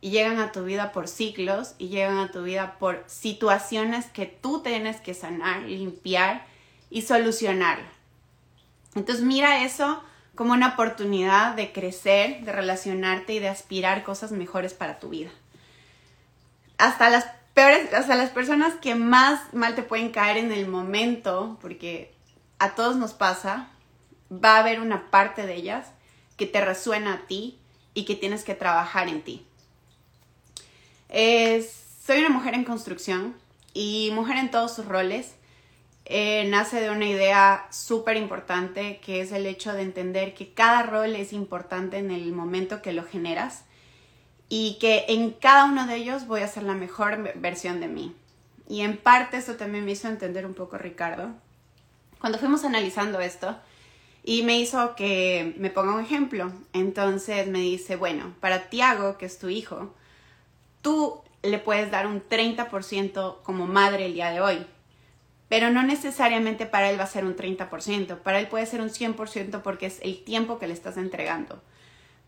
y 0.00 0.10
llegan 0.10 0.40
a 0.40 0.52
tu 0.52 0.64
vida 0.64 0.92
por 0.92 1.08
ciclos 1.08 1.74
y 1.78 1.88
llegan 1.88 2.18
a 2.18 2.30
tu 2.30 2.42
vida 2.42 2.76
por 2.78 3.04
situaciones 3.06 4.06
que 4.06 4.26
tú 4.26 4.60
tienes 4.62 5.00
que 5.00 5.14
sanar, 5.14 5.62
limpiar 5.62 6.46
y 6.90 7.02
solucionar. 7.02 7.78
Entonces 8.94 9.24
mira 9.24 9.64
eso 9.64 10.02
como 10.34 10.52
una 10.52 10.68
oportunidad 10.68 11.54
de 11.54 11.72
crecer, 11.72 12.44
de 12.44 12.52
relacionarte 12.52 13.34
y 13.34 13.38
de 13.38 13.48
aspirar 13.48 14.02
cosas 14.02 14.32
mejores 14.32 14.72
para 14.74 14.98
tu 14.98 15.10
vida. 15.10 15.30
Hasta 16.78 17.10
las 17.10 17.26
peores, 17.54 17.90
sea, 17.90 18.16
las 18.16 18.30
personas 18.30 18.74
que 18.74 18.94
más 18.94 19.52
mal 19.52 19.74
te 19.74 19.82
pueden 19.82 20.10
caer 20.10 20.38
en 20.38 20.52
el 20.52 20.66
momento, 20.66 21.58
porque 21.60 22.14
a 22.58 22.74
todos 22.74 22.96
nos 22.96 23.12
pasa, 23.12 23.68
va 24.32 24.56
a 24.56 24.60
haber 24.60 24.80
una 24.80 25.10
parte 25.10 25.46
de 25.46 25.54
ellas 25.54 25.88
que 26.36 26.46
te 26.46 26.60
resuena 26.60 27.14
a 27.14 27.26
ti 27.26 27.58
y 27.94 28.04
que 28.04 28.16
tienes 28.16 28.44
que 28.44 28.54
trabajar 28.54 29.08
en 29.08 29.22
ti. 29.22 29.46
soy 31.08 32.18
una 32.18 32.30
mujer 32.30 32.54
en 32.54 32.64
construcción 32.64 33.36
y 33.74 34.10
mujer 34.14 34.38
en 34.38 34.50
todos 34.50 34.74
sus 34.74 34.86
roles. 34.86 35.34
Eh, 36.04 36.46
nace 36.48 36.80
de 36.80 36.90
una 36.90 37.06
idea 37.06 37.66
súper 37.70 38.16
importante 38.16 39.00
que 39.04 39.20
es 39.20 39.32
el 39.32 39.46
hecho 39.46 39.72
de 39.72 39.82
entender 39.82 40.34
que 40.34 40.52
cada 40.52 40.82
rol 40.82 41.14
es 41.14 41.32
importante 41.32 41.98
en 41.98 42.10
el 42.10 42.32
momento 42.32 42.82
que 42.82 42.92
lo 42.92 43.04
generas 43.04 43.64
y 44.48 44.78
que 44.80 45.04
en 45.08 45.30
cada 45.30 45.64
uno 45.64 45.86
de 45.86 45.96
ellos 45.96 46.26
voy 46.26 46.40
a 46.42 46.48
ser 46.48 46.64
la 46.64 46.74
mejor 46.74 47.34
versión 47.36 47.80
de 47.80 47.88
mí. 47.88 48.14
Y 48.68 48.80
en 48.80 48.96
parte 48.96 49.36
eso 49.36 49.54
también 49.54 49.84
me 49.84 49.92
hizo 49.92 50.08
entender 50.08 50.44
un 50.44 50.54
poco 50.54 50.76
Ricardo. 50.76 51.30
Cuando 52.18 52.38
fuimos 52.38 52.64
analizando 52.64 53.20
esto, 53.20 53.56
y 54.24 54.42
me 54.42 54.58
hizo 54.58 54.94
que 54.94 55.54
me 55.58 55.70
ponga 55.70 55.94
un 55.94 56.00
ejemplo. 56.00 56.52
Entonces 56.72 57.48
me 57.48 57.60
dice, 57.60 57.96
bueno, 57.96 58.34
para 58.40 58.68
Tiago, 58.68 59.18
que 59.18 59.26
es 59.26 59.38
tu 59.38 59.48
hijo, 59.48 59.94
tú 60.80 61.20
le 61.42 61.58
puedes 61.58 61.90
dar 61.90 62.06
un 62.06 62.22
30% 62.22 63.42
como 63.42 63.66
madre 63.66 64.06
el 64.06 64.14
día 64.14 64.30
de 64.30 64.40
hoy. 64.40 64.66
Pero 65.52 65.68
no 65.68 65.82
necesariamente 65.82 66.64
para 66.64 66.88
él 66.90 66.98
va 66.98 67.04
a 67.04 67.06
ser 67.06 67.26
un 67.26 67.36
30%, 67.36 68.16
para 68.20 68.38
él 68.38 68.48
puede 68.48 68.64
ser 68.64 68.80
un 68.80 68.88
100% 68.88 69.60
porque 69.60 69.84
es 69.84 69.98
el 70.00 70.24
tiempo 70.24 70.58
que 70.58 70.66
le 70.66 70.72
estás 70.72 70.96
entregando 70.96 71.60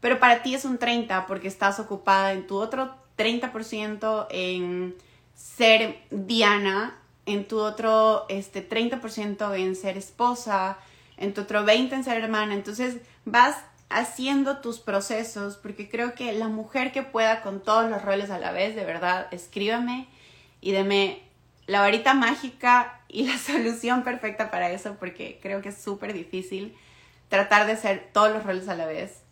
pero 0.04 0.21
para 0.21 0.43
ti 0.43 0.54
es 0.54 0.66
un 0.66 0.76
30 0.76 1.26
porque 1.26 1.49
estás 1.49 1.81
ocupada 1.81 2.35
en 2.35 2.47
tu 2.47 2.59
otro 2.59 2.95
30% 3.16 4.26
en 4.28 4.95
ser 5.35 5.99
Diana, 6.11 7.00
en 7.25 7.49
tu 7.49 7.59
otro 7.59 8.26
este, 8.28 8.69
30% 8.69 9.57
en 9.57 9.75
ser 9.75 9.97
esposa, 9.97 10.76
en 11.16 11.33
tu 11.33 11.40
otro 11.40 11.64
20% 11.64 11.95
en 11.95 12.04
ser 12.04 12.23
hermana. 12.23 12.52
Entonces 12.52 12.99
vas 13.25 13.57
haciendo 13.88 14.59
tus 14.59 14.78
procesos 14.78 15.57
porque 15.57 15.88
creo 15.88 16.14
que 16.14 16.35
la 16.35 16.49
mujer 16.49 16.93
que 16.93 17.02
pueda 17.02 17.40
con 17.40 17.62
todos 17.62 17.88
los 17.88 18.02
roles 18.02 18.28
a 18.28 18.38
la 18.38 18.52
vez, 18.52 18.76
de 18.76 18.85
verdad, 18.85 19.28
escríbame 19.31 20.07
y 20.61 20.73
deme 20.73 21.23
la 21.66 21.80
varita 21.80 22.14
mágica 22.14 23.00
y 23.09 23.26
la 23.26 23.38
solución 23.38 24.04
perfecta 24.04 24.50
para 24.50 24.71
eso 24.71 24.97
porque 24.99 25.38
creo 25.42 25.62
que 25.62 25.71
es 25.71 25.83
súper 25.83 26.12
difícil 26.12 26.76
tratar 27.28 27.66
de 27.66 27.73
hacer 27.73 28.11
todos 28.12 28.33
los 28.33 28.44
roles 28.44 28.68
a 28.68 28.75
la 28.75 28.87
vez 28.87 29.25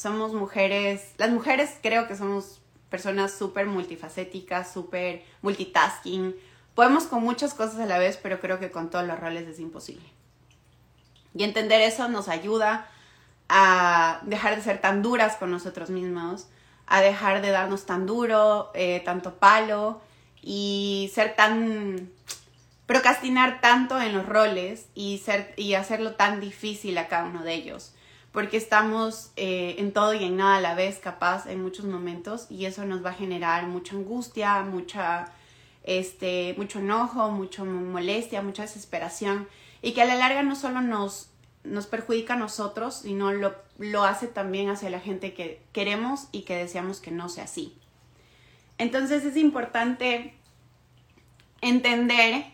somos 0.00 0.32
mujeres, 0.32 1.12
las 1.18 1.30
mujeres 1.30 1.76
creo 1.82 2.08
que 2.08 2.16
somos 2.16 2.60
personas 2.88 3.32
súper 3.32 3.66
multifacéticas, 3.66 4.72
súper 4.72 5.22
multitasking. 5.42 6.34
Podemos 6.74 7.04
con 7.04 7.22
muchas 7.22 7.52
cosas 7.52 7.80
a 7.80 7.86
la 7.86 7.98
vez, 7.98 8.16
pero 8.16 8.40
creo 8.40 8.58
que 8.58 8.70
con 8.70 8.88
todos 8.88 9.06
los 9.06 9.20
roles 9.20 9.46
es 9.46 9.60
imposible. 9.60 10.08
Y 11.34 11.44
entender 11.44 11.82
eso 11.82 12.08
nos 12.08 12.28
ayuda 12.28 12.88
a 13.50 14.20
dejar 14.22 14.56
de 14.56 14.62
ser 14.62 14.80
tan 14.80 15.02
duras 15.02 15.36
con 15.36 15.50
nosotros 15.50 15.90
mismos, 15.90 16.48
a 16.86 17.02
dejar 17.02 17.42
de 17.42 17.50
darnos 17.50 17.84
tan 17.84 18.06
duro, 18.06 18.70
eh, 18.74 19.02
tanto 19.04 19.34
palo 19.34 20.00
y 20.42 21.10
ser 21.14 21.36
tan 21.36 22.10
procrastinar 22.86 23.60
tanto 23.60 24.00
en 24.00 24.12
los 24.12 24.26
roles 24.26 24.86
y 24.94 25.18
ser 25.18 25.54
y 25.56 25.74
hacerlo 25.74 26.14
tan 26.14 26.40
difícil 26.40 26.98
a 26.98 27.08
cada 27.08 27.24
uno 27.24 27.44
de 27.44 27.54
ellos 27.54 27.94
porque 28.32 28.56
estamos 28.56 29.32
eh, 29.36 29.76
en 29.78 29.92
todo 29.92 30.14
y 30.14 30.24
en 30.24 30.36
nada 30.36 30.56
a 30.56 30.60
la 30.60 30.74
vez 30.74 30.98
capaz 30.98 31.46
en 31.46 31.62
muchos 31.62 31.84
momentos 31.84 32.46
y 32.48 32.66
eso 32.66 32.84
nos 32.84 33.04
va 33.04 33.10
a 33.10 33.14
generar 33.14 33.66
mucha 33.66 33.96
angustia, 33.96 34.62
mucha, 34.62 35.32
este, 35.82 36.54
mucho 36.56 36.78
enojo, 36.78 37.30
mucha 37.30 37.64
molestia, 37.64 38.42
mucha 38.42 38.62
desesperación 38.62 39.48
y 39.82 39.92
que 39.92 40.02
a 40.02 40.04
la 40.04 40.14
larga 40.14 40.42
no 40.42 40.54
solo 40.54 40.80
nos, 40.80 41.30
nos 41.64 41.86
perjudica 41.86 42.34
a 42.34 42.38
nosotros, 42.38 43.00
sino 43.02 43.32
lo, 43.32 43.54
lo 43.78 44.04
hace 44.04 44.28
también 44.28 44.68
hacia 44.68 44.90
la 44.90 45.00
gente 45.00 45.34
que 45.34 45.60
queremos 45.72 46.28
y 46.30 46.42
que 46.42 46.56
deseamos 46.56 47.00
que 47.00 47.10
no 47.10 47.28
sea 47.28 47.44
así. 47.44 47.76
Entonces 48.80 49.26
es 49.26 49.36
importante 49.36 50.32
entender 51.60 52.46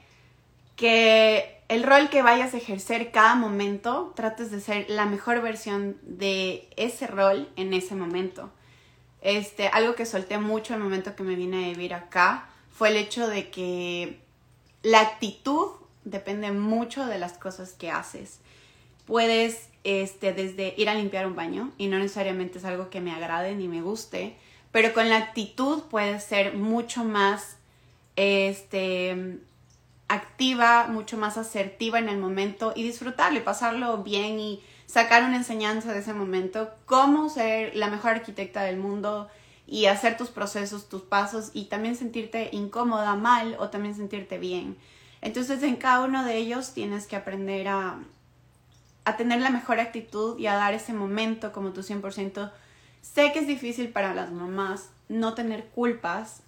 que 0.75 1.63
el 1.69 1.85
rol 1.85 2.11
que 2.11 2.21
vayas 2.21 2.53
a 2.53 2.57
ejercer 2.57 3.13
cada 3.13 3.37
momento, 3.37 4.13
trates 4.17 4.51
de 4.51 4.61
ser 4.61 4.87
la 4.89 5.07
mejor 5.07 5.41
versión 5.41 5.97
de 6.03 6.69
ese 6.77 7.07
rol 7.07 7.49
en 7.55 7.73
ese 7.73 7.95
momento. 7.95 8.51
Este, 9.21 9.69
algo 9.69 9.95
que 9.95 10.05
solté 10.05 10.39
mucho 10.39 10.75
el 10.75 10.81
momento 10.81 11.15
que 11.15 11.23
me 11.23 11.37
vine 11.37 11.67
a 11.67 11.69
vivir 11.69 11.95
acá 11.95 12.49
fue 12.73 12.89
el 12.89 12.97
hecho 12.97 13.29
de 13.29 13.49
que 13.51 14.19
la 14.83 15.03
actitud 15.03 15.69
depende 16.05 16.51
mucho 16.51 17.07
de 17.07 17.19
las 17.19 17.35
cosas 17.35 17.73
que 17.73 17.93
haces. 17.93 18.41
Puedes 19.07 19.69
este, 19.85 20.33
desde 20.33 20.75
ir 20.77 20.89
a 20.89 20.95
limpiar 20.95 21.29
un 21.29 21.37
baño 21.37 21.71
y 21.79 21.87
no 21.87 22.01
necesariamente 22.01 22.59
es 22.59 22.65
algo 22.65 22.91
que 22.91 23.01
me 23.01 23.13
agrade 23.13 23.55
ni 23.55 23.69
me 23.69 23.81
guste, 23.81 24.37
pero 24.77 24.93
con 24.93 25.09
la 25.09 25.17
actitud 25.17 25.85
puedes 25.85 26.23
ser 26.23 26.53
mucho 26.53 27.03
más 27.03 27.57
este, 28.15 29.39
activa, 30.07 30.87
mucho 30.89 31.17
más 31.17 31.39
asertiva 31.39 31.99
en 31.99 32.11
el 32.11 32.19
momento 32.19 32.75
y 32.77 32.83
disfrutarlo 32.83 33.39
y 33.39 33.43
pasarlo 33.43 34.03
bien 34.03 34.39
y 34.39 34.63
sacar 34.85 35.25
una 35.25 35.39
enseñanza 35.39 35.95
de 35.95 36.01
ese 36.01 36.13
momento, 36.13 36.75
cómo 36.85 37.31
ser 37.31 37.75
la 37.75 37.89
mejor 37.89 38.11
arquitecta 38.11 38.65
del 38.65 38.77
mundo 38.77 39.31
y 39.67 39.87
hacer 39.87 40.19
tus 40.19 40.29
procesos, 40.29 40.91
tus 40.91 41.01
pasos 41.01 41.53
y 41.55 41.71
también 41.71 41.97
sentirte 41.97 42.51
incómoda, 42.53 43.15
mal 43.15 43.57
o 43.59 43.71
también 43.71 43.95
sentirte 43.95 44.37
bien. 44.37 44.77
Entonces 45.23 45.63
en 45.63 45.77
cada 45.77 46.05
uno 46.05 46.23
de 46.23 46.37
ellos 46.37 46.75
tienes 46.75 47.07
que 47.07 47.17
aprender 47.17 47.69
a, 47.69 47.99
a 49.07 49.17
tener 49.17 49.41
la 49.41 49.49
mejor 49.49 49.81
actitud 49.81 50.39
y 50.39 50.49
a 50.49 50.55
dar 50.55 50.75
ese 50.75 50.93
momento 50.93 51.51
como 51.53 51.73
tu 51.73 51.81
100%. 51.81 52.53
Sé 53.15 53.33
que 53.33 53.39
es 53.39 53.47
difícil 53.47 53.89
para 53.91 54.15
las 54.15 54.31
mamás 54.31 54.91
no 55.09 55.35
tener 55.35 55.67
culpas 55.67 56.43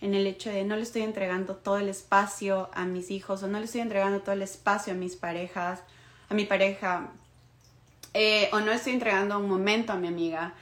en 0.00 0.14
el 0.14 0.26
hecho 0.26 0.50
de 0.50 0.64
no 0.64 0.76
le 0.76 0.82
estoy 0.82 1.02
entregando 1.02 1.56
todo 1.56 1.78
el 1.78 1.88
espacio 1.88 2.70
a 2.74 2.84
mis 2.84 3.10
hijos 3.10 3.42
o 3.42 3.48
no 3.48 3.58
le 3.58 3.64
estoy 3.64 3.80
entregando 3.80 4.20
todo 4.20 4.34
el 4.34 4.42
espacio 4.42 4.92
a 4.92 4.96
mis 4.96 5.16
parejas, 5.16 5.82
a 6.28 6.34
mi 6.34 6.44
pareja, 6.44 7.10
eh, 8.14 8.50
o 8.52 8.60
no 8.60 8.72
estoy 8.72 8.92
entregando 8.92 9.38
un 9.38 9.48
momento 9.48 9.92
a 9.92 9.96
mi 9.96 10.06
amiga. 10.06 10.54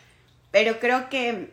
Pero 0.50 0.78
creo 0.78 1.08
que 1.08 1.52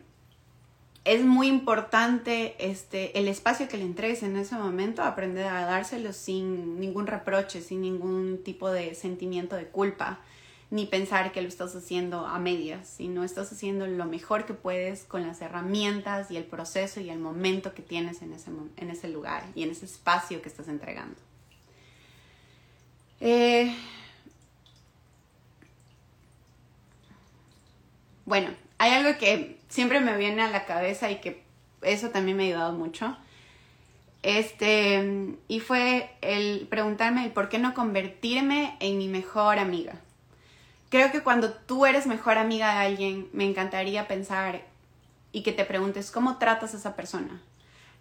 es 1.04 1.24
muy 1.24 1.48
importante 1.48 2.54
este, 2.58 3.18
el 3.18 3.28
espacio 3.28 3.68
que 3.68 3.78
le 3.78 3.84
entregues 3.84 4.22
en 4.22 4.36
ese 4.36 4.54
momento, 4.54 5.02
aprender 5.02 5.46
a 5.46 5.66
dárselo 5.66 6.12
sin 6.12 6.80
ningún 6.80 7.06
reproche, 7.06 7.60
sin 7.60 7.82
ningún 7.82 8.42
tipo 8.44 8.70
de 8.70 8.94
sentimiento 8.94 9.56
de 9.56 9.66
culpa 9.66 10.20
ni 10.70 10.84
pensar 10.84 11.32
que 11.32 11.40
lo 11.40 11.48
estás 11.48 11.74
haciendo 11.74 12.26
a 12.26 12.38
medias, 12.38 12.86
sino 12.88 13.24
estás 13.24 13.50
haciendo 13.52 13.86
lo 13.86 14.04
mejor 14.04 14.44
que 14.44 14.52
puedes 14.52 15.04
con 15.04 15.26
las 15.26 15.40
herramientas 15.40 16.30
y 16.30 16.36
el 16.36 16.44
proceso 16.44 17.00
y 17.00 17.08
el 17.08 17.18
momento 17.18 17.74
que 17.74 17.82
tienes 17.82 18.20
en 18.20 18.34
ese, 18.34 18.50
en 18.76 18.90
ese 18.90 19.08
lugar 19.08 19.44
y 19.54 19.62
en 19.62 19.70
ese 19.70 19.86
espacio 19.86 20.42
que 20.42 20.48
estás 20.48 20.68
entregando. 20.68 21.16
Eh, 23.20 23.74
bueno, 28.26 28.50
hay 28.76 28.92
algo 28.92 29.18
que 29.18 29.58
siempre 29.68 30.00
me 30.00 30.16
viene 30.18 30.42
a 30.42 30.50
la 30.50 30.66
cabeza 30.66 31.10
y 31.10 31.20
que 31.20 31.42
eso 31.80 32.10
también 32.10 32.36
me 32.36 32.44
ha 32.44 32.46
ayudado 32.46 32.72
mucho. 32.74 33.16
Este, 34.22 35.36
y 35.46 35.60
fue 35.60 36.10
el 36.20 36.66
preguntarme 36.68 37.24
el 37.24 37.30
por 37.30 37.48
qué 37.48 37.58
no 37.58 37.72
convertirme 37.72 38.76
en 38.80 38.98
mi 38.98 39.08
mejor 39.08 39.58
amiga. 39.58 40.00
Creo 40.90 41.12
que 41.12 41.22
cuando 41.22 41.52
tú 41.52 41.84
eres 41.84 42.06
mejor 42.06 42.38
amiga 42.38 42.72
de 42.72 42.86
alguien, 42.86 43.28
me 43.32 43.44
encantaría 43.44 44.08
pensar 44.08 44.62
y 45.32 45.42
que 45.42 45.52
te 45.52 45.66
preguntes 45.66 46.10
cómo 46.10 46.38
tratas 46.38 46.72
a 46.72 46.78
esa 46.78 46.96
persona. 46.96 47.42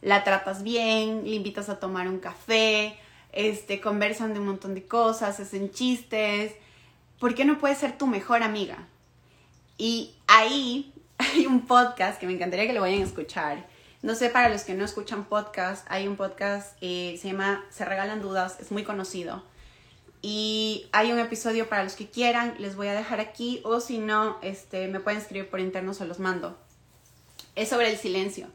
¿La 0.01 0.23
tratas 0.23 0.63
bien? 0.63 1.23
¿Le 1.25 1.35
invitas 1.35 1.67
a 1.67 1.79
tomar 1.79 2.07
un 2.07 2.19
café? 2.19 2.97
Este, 3.33 3.81
conversan 3.81 4.33
de 4.33 4.39
un 4.39 4.45
montón 4.45 4.73
de 4.73 4.85
cosas, 4.85 5.39
hacen 5.39 5.69
chistes. 5.71 6.53
¿Por 7.19 7.35
qué 7.35 7.43
no 7.43 7.57
puede 7.57 7.75
ser 7.75 7.97
tu 7.97 8.07
mejor 8.07 8.41
amiga? 8.41 8.77
Y 9.77 10.15
ahí 10.27 10.93
hay 11.17 11.45
un 11.45 11.65
podcast 11.65 12.19
que 12.19 12.27
me 12.27 12.33
encantaría 12.33 12.67
que 12.67 12.73
lo 12.73 12.81
vayan 12.81 13.01
a 13.01 13.05
escuchar. 13.05 13.65
No 14.01 14.15
sé, 14.15 14.29
para 14.29 14.47
los 14.47 14.61
que 14.61 14.75
no 14.75 14.85
escuchan 14.85 15.25
podcast, 15.25 15.85
hay 15.89 16.07
un 16.07 16.15
podcast, 16.15 16.77
eh, 16.79 17.17
se 17.21 17.29
llama 17.29 17.65
Se 17.69 17.83
Regalan 17.83 18.21
Dudas, 18.21 18.61
es 18.61 18.71
muy 18.71 18.83
conocido 18.83 19.43
y 20.21 20.87
hay 20.91 21.11
un 21.11 21.19
episodio 21.19 21.69
para 21.69 21.83
los 21.83 21.95
que 21.95 22.09
quieran, 22.09 22.55
les 22.59 22.75
voy 22.75 22.87
a 22.87 22.93
dejar 22.93 23.19
aquí 23.19 23.61
o 23.63 23.79
si 23.79 23.99
no, 23.99 24.37
este, 24.41 24.87
me 24.87 24.99
pueden 24.99 25.19
escribir 25.19 25.49
por 25.49 25.59
interno, 25.59 25.93
se 25.93 26.05
los 26.05 26.19
mando. 26.19 26.57
Es 27.55 27.69
sobre 27.69 27.91
el 27.91 27.97
silencio. 27.97 28.47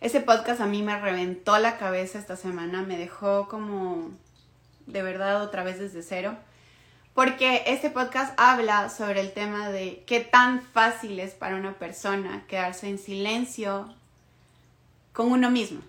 Ese 0.00 0.20
podcast 0.20 0.60
a 0.60 0.66
mí 0.66 0.82
me 0.82 1.00
reventó 1.00 1.58
la 1.58 1.78
cabeza 1.78 2.18
esta 2.18 2.36
semana, 2.36 2.82
me 2.82 2.98
dejó 2.98 3.48
como 3.48 4.10
de 4.86 5.02
verdad 5.02 5.42
otra 5.42 5.62
vez 5.62 5.78
desde 5.78 6.02
cero. 6.02 6.36
Porque 7.14 7.62
este 7.66 7.90
podcast 7.90 8.34
habla 8.36 8.90
sobre 8.90 9.20
el 9.20 9.32
tema 9.32 9.70
de 9.70 10.02
qué 10.04 10.20
tan 10.20 10.62
fácil 10.62 11.20
es 11.20 11.32
para 11.32 11.54
una 11.54 11.78
persona 11.78 12.44
quedarse 12.48 12.88
en 12.88 12.98
silencio 12.98 13.94
con 15.12 15.30
uno 15.30 15.48
mismo. 15.48 15.80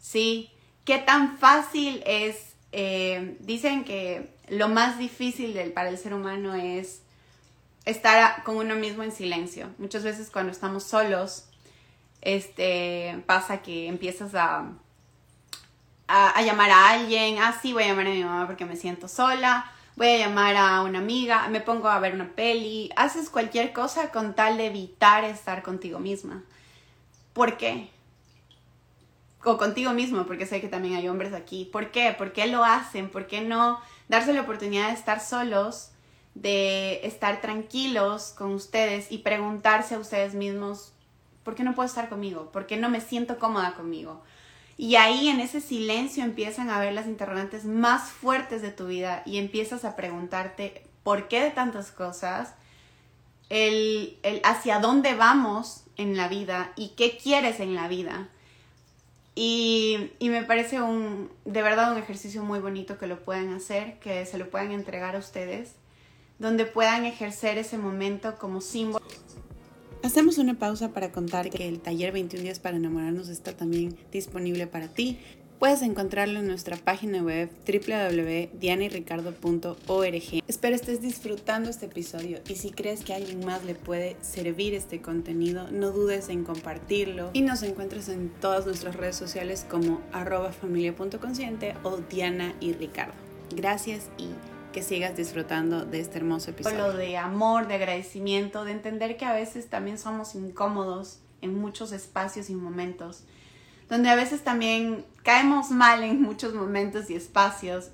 ¿Sí? 0.00 0.50
¿Qué 0.84 0.98
tan 0.98 1.38
fácil 1.38 2.02
es? 2.06 2.54
Eh, 2.72 3.36
dicen 3.38 3.84
que 3.84 4.33
lo 4.48 4.68
más 4.68 4.98
difícil 4.98 5.54
para 5.72 5.88
el 5.88 5.98
ser 5.98 6.14
humano 6.14 6.54
es 6.54 7.02
estar 7.84 8.42
con 8.44 8.56
uno 8.56 8.74
mismo 8.74 9.02
en 9.02 9.12
silencio. 9.12 9.68
Muchas 9.78 10.04
veces 10.04 10.30
cuando 10.30 10.52
estamos 10.52 10.84
solos, 10.84 11.46
este, 12.20 13.22
pasa 13.26 13.62
que 13.62 13.88
empiezas 13.88 14.34
a, 14.34 14.72
a, 16.08 16.42
llamar 16.42 16.70
a 16.70 16.90
alguien, 16.90 17.38
ah, 17.38 17.58
sí, 17.60 17.72
voy 17.72 17.84
a 17.84 17.88
llamar 17.88 18.06
a 18.06 18.10
mi 18.10 18.24
mamá 18.24 18.46
porque 18.46 18.64
me 18.64 18.76
siento 18.76 19.08
sola, 19.08 19.70
voy 19.96 20.08
a 20.08 20.18
llamar 20.18 20.56
a 20.56 20.82
una 20.82 20.98
amiga, 20.98 21.48
me 21.48 21.60
pongo 21.60 21.88
a 21.88 21.98
ver 22.00 22.14
una 22.14 22.30
peli, 22.30 22.90
haces 22.96 23.30
cualquier 23.30 23.72
cosa 23.72 24.10
con 24.10 24.34
tal 24.34 24.56
de 24.56 24.66
evitar 24.66 25.24
estar 25.24 25.62
contigo 25.62 25.98
misma. 25.98 26.42
¿Por 27.32 27.56
qué? 27.56 27.90
O 29.44 29.58
contigo 29.58 29.92
mismo, 29.92 30.24
porque 30.24 30.46
sé 30.46 30.62
que 30.62 30.68
también 30.68 30.94
hay 30.94 31.08
hombres 31.08 31.34
aquí. 31.34 31.68
¿Por 31.70 31.90
qué? 31.90 32.14
¿Por 32.16 32.32
qué 32.32 32.46
lo 32.46 32.64
hacen? 32.64 33.10
¿Por 33.10 33.26
qué 33.26 33.42
no 33.42 33.78
darse 34.08 34.32
la 34.32 34.42
oportunidad 34.42 34.88
de 34.88 34.94
estar 34.94 35.20
solos, 35.20 35.90
de 36.34 37.00
estar 37.06 37.40
tranquilos 37.40 38.34
con 38.36 38.52
ustedes 38.52 39.10
y 39.10 39.18
preguntarse 39.18 39.94
a 39.94 39.98
ustedes 39.98 40.34
mismos, 40.34 40.92
¿por 41.42 41.54
qué 41.54 41.62
no 41.62 41.74
puedo 41.74 41.86
estar 41.86 42.08
conmigo? 42.08 42.50
¿Por 42.50 42.66
qué 42.66 42.76
no 42.76 42.88
me 42.88 43.00
siento 43.00 43.38
cómoda 43.38 43.74
conmigo? 43.74 44.22
Y 44.76 44.96
ahí 44.96 45.28
en 45.28 45.40
ese 45.40 45.60
silencio 45.60 46.24
empiezan 46.24 46.68
a 46.68 46.80
ver 46.80 46.92
las 46.92 47.06
interrogantes 47.06 47.64
más 47.64 48.10
fuertes 48.10 48.60
de 48.60 48.72
tu 48.72 48.86
vida 48.86 49.22
y 49.24 49.38
empiezas 49.38 49.84
a 49.84 49.94
preguntarte 49.94 50.84
por 51.04 51.28
qué 51.28 51.42
de 51.42 51.50
tantas 51.50 51.92
cosas, 51.92 52.54
el, 53.50 54.18
el 54.22 54.40
hacia 54.42 54.80
dónde 54.80 55.14
vamos 55.14 55.84
en 55.96 56.16
la 56.16 56.26
vida 56.28 56.72
y 56.74 56.88
qué 56.96 57.16
quieres 57.16 57.60
en 57.60 57.76
la 57.76 57.86
vida. 57.86 58.28
Y, 59.34 60.12
me 60.20 60.44
parece 60.44 60.80
un, 60.80 61.30
de 61.44 61.62
verdad 61.62 61.92
un 61.92 61.98
ejercicio 61.98 62.44
muy 62.44 62.60
bonito 62.60 62.98
que 62.98 63.06
lo 63.06 63.20
puedan 63.24 63.52
hacer, 63.52 63.98
que 63.98 64.24
se 64.26 64.38
lo 64.38 64.48
puedan 64.48 64.70
entregar 64.70 65.16
a 65.16 65.18
ustedes, 65.18 65.72
donde 66.38 66.66
puedan 66.66 67.04
ejercer 67.04 67.58
ese 67.58 67.76
momento 67.78 68.36
como 68.38 68.60
símbolo. 68.60 69.04
Hacemos 70.02 70.38
una 70.38 70.58
pausa 70.58 70.92
para 70.92 71.10
contar 71.10 71.50
que 71.50 71.66
el 71.66 71.80
taller 71.80 72.12
21 72.12 72.42
días 72.42 72.58
para 72.58 72.76
enamorarnos 72.76 73.28
está 73.28 73.56
también 73.56 73.96
disponible 74.12 74.66
para 74.66 74.88
ti. 74.88 75.18
Puedes 75.58 75.82
encontrarlo 75.82 76.38
en 76.40 76.48
nuestra 76.48 76.76
página 76.76 77.22
web 77.22 77.48
www.dianayricardo.org. 77.66 80.42
Espero 80.46 80.74
estés 80.74 81.00
disfrutando 81.00 81.70
este 81.70 81.86
episodio 81.86 82.40
y 82.48 82.56
si 82.56 82.70
crees 82.70 83.04
que 83.04 83.12
a 83.12 83.16
alguien 83.16 83.46
más 83.46 83.64
le 83.64 83.74
puede 83.74 84.16
servir 84.20 84.74
este 84.74 85.00
contenido, 85.00 85.68
no 85.70 85.92
dudes 85.92 86.28
en 86.28 86.44
compartirlo 86.44 87.30
y 87.32 87.40
nos 87.42 87.62
encuentras 87.62 88.08
en 88.08 88.30
todas 88.40 88.66
nuestras 88.66 88.96
redes 88.96 89.14
sociales 89.16 89.64
como 89.68 90.00
arroba 90.12 90.50
familia.consciente 90.52 91.74
o 91.84 91.98
Diana 91.98 92.54
y 92.60 92.72
Ricardo. 92.72 93.14
Gracias 93.54 94.10
y 94.18 94.30
que 94.72 94.82
sigas 94.82 95.16
disfrutando 95.16 95.84
de 95.84 96.00
este 96.00 96.18
hermoso 96.18 96.50
episodio. 96.50 96.94
de 96.94 97.16
amor, 97.16 97.68
de 97.68 97.74
agradecimiento, 97.74 98.64
de 98.64 98.72
entender 98.72 99.16
que 99.16 99.24
a 99.24 99.32
veces 99.32 99.70
también 99.70 99.98
somos 99.98 100.34
incómodos 100.34 101.20
en 101.42 101.54
muchos 101.54 101.92
espacios 101.92 102.50
y 102.50 102.56
momentos 102.56 103.22
donde 103.94 104.10
a 104.10 104.16
veces 104.16 104.42
también 104.42 105.06
caemos 105.22 105.70
mal 105.70 106.02
en 106.02 106.20
muchos 106.20 106.52
momentos 106.52 107.10
y 107.10 107.14
espacios 107.14 107.90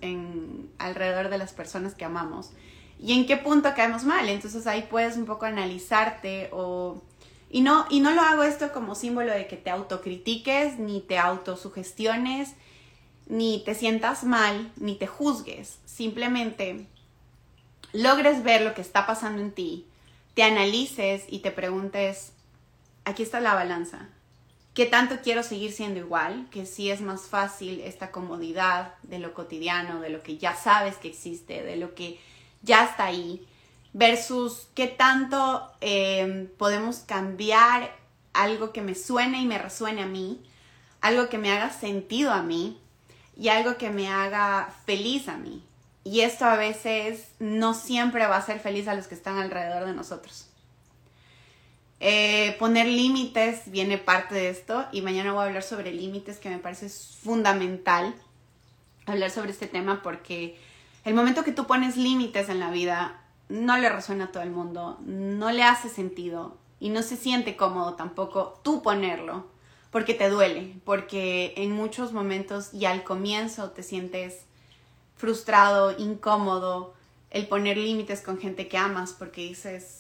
alrededor 0.78 1.28
de 1.28 1.36
las 1.36 1.52
personas 1.52 1.94
que 1.94 2.06
amamos. 2.06 2.52
¿Y 2.98 3.12
en 3.12 3.26
qué 3.26 3.36
punto 3.36 3.74
caemos 3.76 4.04
mal? 4.04 4.26
Entonces 4.30 4.66
ahí 4.66 4.86
puedes 4.90 5.18
un 5.18 5.26
poco 5.26 5.44
analizarte 5.44 6.48
o... 6.52 7.02
Y 7.50 7.60
no, 7.60 7.84
y 7.90 8.00
no 8.00 8.12
lo 8.12 8.22
hago 8.22 8.44
esto 8.44 8.72
como 8.72 8.94
símbolo 8.94 9.30
de 9.30 9.46
que 9.46 9.58
te 9.58 9.68
autocritiques, 9.68 10.78
ni 10.78 11.02
te 11.02 11.18
autosugestiones, 11.18 12.54
ni 13.26 13.62
te 13.66 13.74
sientas 13.74 14.24
mal, 14.24 14.72
ni 14.76 14.94
te 14.94 15.06
juzgues. 15.06 15.80
Simplemente 15.84 16.86
logres 17.92 18.42
ver 18.42 18.62
lo 18.62 18.72
que 18.72 18.80
está 18.80 19.06
pasando 19.06 19.42
en 19.42 19.52
ti, 19.52 19.86
te 20.32 20.44
analices 20.44 21.24
y 21.28 21.40
te 21.40 21.50
preguntes, 21.50 22.32
aquí 23.04 23.22
está 23.22 23.38
la 23.40 23.52
balanza, 23.52 24.08
¿Qué 24.81 24.87
tanto 24.87 25.16
quiero 25.23 25.43
seguir 25.43 25.73
siendo 25.73 26.01
igual? 26.01 26.49
Que 26.51 26.64
sí 26.64 26.90
es 26.90 27.03
más 27.03 27.29
fácil 27.29 27.83
esta 27.83 28.11
comodidad 28.11 28.95
de 29.03 29.19
lo 29.19 29.35
cotidiano, 29.35 30.01
de 30.01 30.09
lo 30.09 30.23
que 30.23 30.38
ya 30.38 30.57
sabes 30.57 30.97
que 30.97 31.09
existe, 31.09 31.62
de 31.62 31.77
lo 31.77 31.95
que 31.95 32.19
ya 32.62 32.87
está 32.87 33.05
ahí, 33.05 33.47
versus 33.93 34.69
qué 34.75 34.87
tanto 34.87 35.71
eh, 35.83 36.49
podemos 36.57 37.01
cambiar 37.01 37.95
algo 38.33 38.73
que 38.73 38.81
me 38.81 38.95
suene 38.95 39.43
y 39.43 39.45
me 39.45 39.59
resuene 39.59 40.05
a 40.05 40.07
mí, 40.07 40.43
algo 41.03 41.29
que 41.29 41.37
me 41.37 41.53
haga 41.53 41.69
sentido 41.69 42.33
a 42.33 42.43
mí 42.43 42.81
y 43.37 43.49
algo 43.49 43.77
que 43.77 43.90
me 43.90 44.09
haga 44.09 44.73
feliz 44.87 45.29
a 45.29 45.37
mí. 45.37 45.62
Y 46.05 46.23
esto 46.23 46.47
a 46.47 46.57
veces 46.57 47.29
no 47.38 47.75
siempre 47.75 48.27
va 48.27 48.38
a 48.38 48.47
ser 48.47 48.61
feliz 48.61 48.88
a 48.88 48.95
los 48.95 49.09
que 49.09 49.14
están 49.14 49.37
alrededor 49.37 49.85
de 49.85 49.93
nosotros. 49.93 50.49
Eh, 52.02 52.56
poner 52.58 52.86
límites 52.86 53.70
viene 53.70 53.98
parte 53.98 54.34
de 54.34 54.48
esto 54.48 54.86
y 54.90 55.02
mañana 55.02 55.32
voy 55.32 55.42
a 55.42 55.46
hablar 55.46 55.62
sobre 55.62 55.92
límites 55.92 56.38
que 56.38 56.48
me 56.48 56.58
parece 56.58 56.88
fundamental 56.88 58.14
hablar 59.04 59.30
sobre 59.30 59.50
este 59.50 59.66
tema 59.66 60.02
porque 60.02 60.58
el 61.04 61.12
momento 61.12 61.44
que 61.44 61.52
tú 61.52 61.66
pones 61.66 61.98
límites 61.98 62.48
en 62.48 62.58
la 62.58 62.70
vida 62.70 63.22
no 63.50 63.76
le 63.76 63.90
resuena 63.90 64.26
a 64.26 64.32
todo 64.32 64.42
el 64.42 64.50
mundo, 64.50 64.98
no 65.04 65.50
le 65.50 65.62
hace 65.62 65.90
sentido 65.90 66.56
y 66.78 66.88
no 66.88 67.02
se 67.02 67.16
siente 67.16 67.56
cómodo 67.56 67.94
tampoco 67.94 68.58
tú 68.62 68.82
ponerlo 68.82 69.46
porque 69.90 70.14
te 70.14 70.30
duele, 70.30 70.76
porque 70.84 71.52
en 71.56 71.72
muchos 71.72 72.12
momentos 72.12 72.72
y 72.72 72.86
al 72.86 73.02
comienzo 73.02 73.72
te 73.72 73.82
sientes 73.82 74.44
frustrado, 75.16 75.98
incómodo, 75.98 76.94
el 77.30 77.46
poner 77.46 77.76
límites 77.76 78.22
con 78.22 78.38
gente 78.38 78.68
que 78.68 78.78
amas 78.78 79.12
porque 79.12 79.42
dices, 79.42 79.99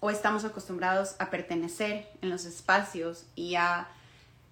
o 0.00 0.10
estamos 0.10 0.44
acostumbrados 0.44 1.16
a 1.18 1.30
pertenecer 1.30 2.08
en 2.22 2.30
los 2.30 2.44
espacios 2.44 3.24
y 3.34 3.54
a 3.54 3.88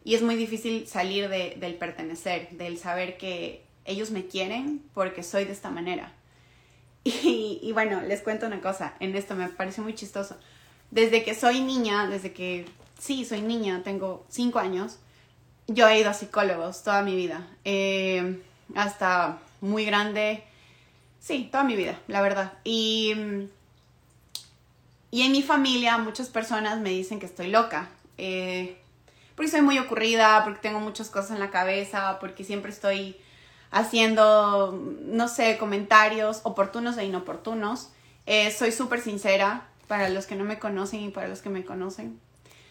y 0.04 0.14
es 0.14 0.22
muy 0.22 0.36
difícil 0.36 0.86
salir 0.86 1.30
de, 1.30 1.56
del 1.58 1.76
pertenecer, 1.76 2.50
del 2.50 2.78
saber 2.78 3.16
que 3.16 3.64
ellos 3.86 4.10
me 4.10 4.26
quieren 4.26 4.82
porque 4.92 5.22
soy 5.22 5.46
de 5.46 5.52
esta 5.52 5.70
manera. 5.70 6.12
Y, 7.06 7.58
y, 7.62 7.72
bueno, 7.72 8.00
les 8.00 8.22
cuento 8.22 8.46
una 8.46 8.62
cosa, 8.62 8.94
en 8.98 9.14
esto 9.14 9.34
me 9.34 9.48
parece 9.48 9.82
muy 9.82 9.94
chistoso. 9.94 10.36
Desde 10.90 11.22
que 11.22 11.34
soy 11.34 11.60
niña, 11.60 12.06
desde 12.06 12.32
que 12.32 12.64
sí, 12.98 13.26
soy 13.26 13.42
niña, 13.42 13.82
tengo 13.84 14.24
cinco 14.30 14.58
años, 14.58 14.98
yo 15.66 15.86
he 15.86 16.00
ido 16.00 16.08
a 16.08 16.14
psicólogos 16.14 16.82
toda 16.82 17.02
mi 17.02 17.14
vida, 17.14 17.46
eh, 17.64 18.40
hasta 18.74 19.38
muy 19.60 19.84
grande, 19.84 20.44
sí, 21.20 21.48
toda 21.50 21.64
mi 21.64 21.76
vida, 21.76 21.98
la 22.08 22.22
verdad. 22.22 22.54
Y 22.64 23.14
y 25.14 25.22
en 25.22 25.30
mi 25.30 25.42
familia 25.42 25.96
muchas 25.96 26.28
personas 26.28 26.80
me 26.80 26.90
dicen 26.90 27.20
que 27.20 27.26
estoy 27.26 27.46
loca. 27.46 27.88
Eh, 28.18 28.76
porque 29.36 29.48
soy 29.48 29.60
muy 29.60 29.78
ocurrida, 29.78 30.42
porque 30.42 30.58
tengo 30.58 30.80
muchas 30.80 31.08
cosas 31.08 31.30
en 31.30 31.38
la 31.38 31.52
cabeza, 31.52 32.18
porque 32.18 32.42
siempre 32.42 32.72
estoy 32.72 33.16
haciendo, 33.70 34.76
no 35.02 35.28
sé, 35.28 35.56
comentarios 35.56 36.40
oportunos 36.42 36.98
e 36.98 37.04
inoportunos. 37.04 37.90
Eh, 38.26 38.50
soy 38.50 38.72
súper 38.72 39.00
sincera. 39.00 39.68
para 39.86 40.08
los 40.08 40.26
que 40.26 40.34
no 40.34 40.42
me 40.42 40.58
conocen 40.58 41.02
y 41.04 41.10
para 41.10 41.28
los 41.28 41.42
que 41.42 41.48
me 41.48 41.64
conocen. 41.64 42.18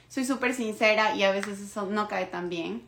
Soy 0.10 0.25
súper 0.25 0.53
sincera 0.53 1.15
y 1.15 1.23
a 1.23 1.32
veces 1.32 1.62
eso 1.62 1.86
no 1.86 2.10
cae 2.10 2.25
tan 2.25 2.49
bien. 2.49 2.84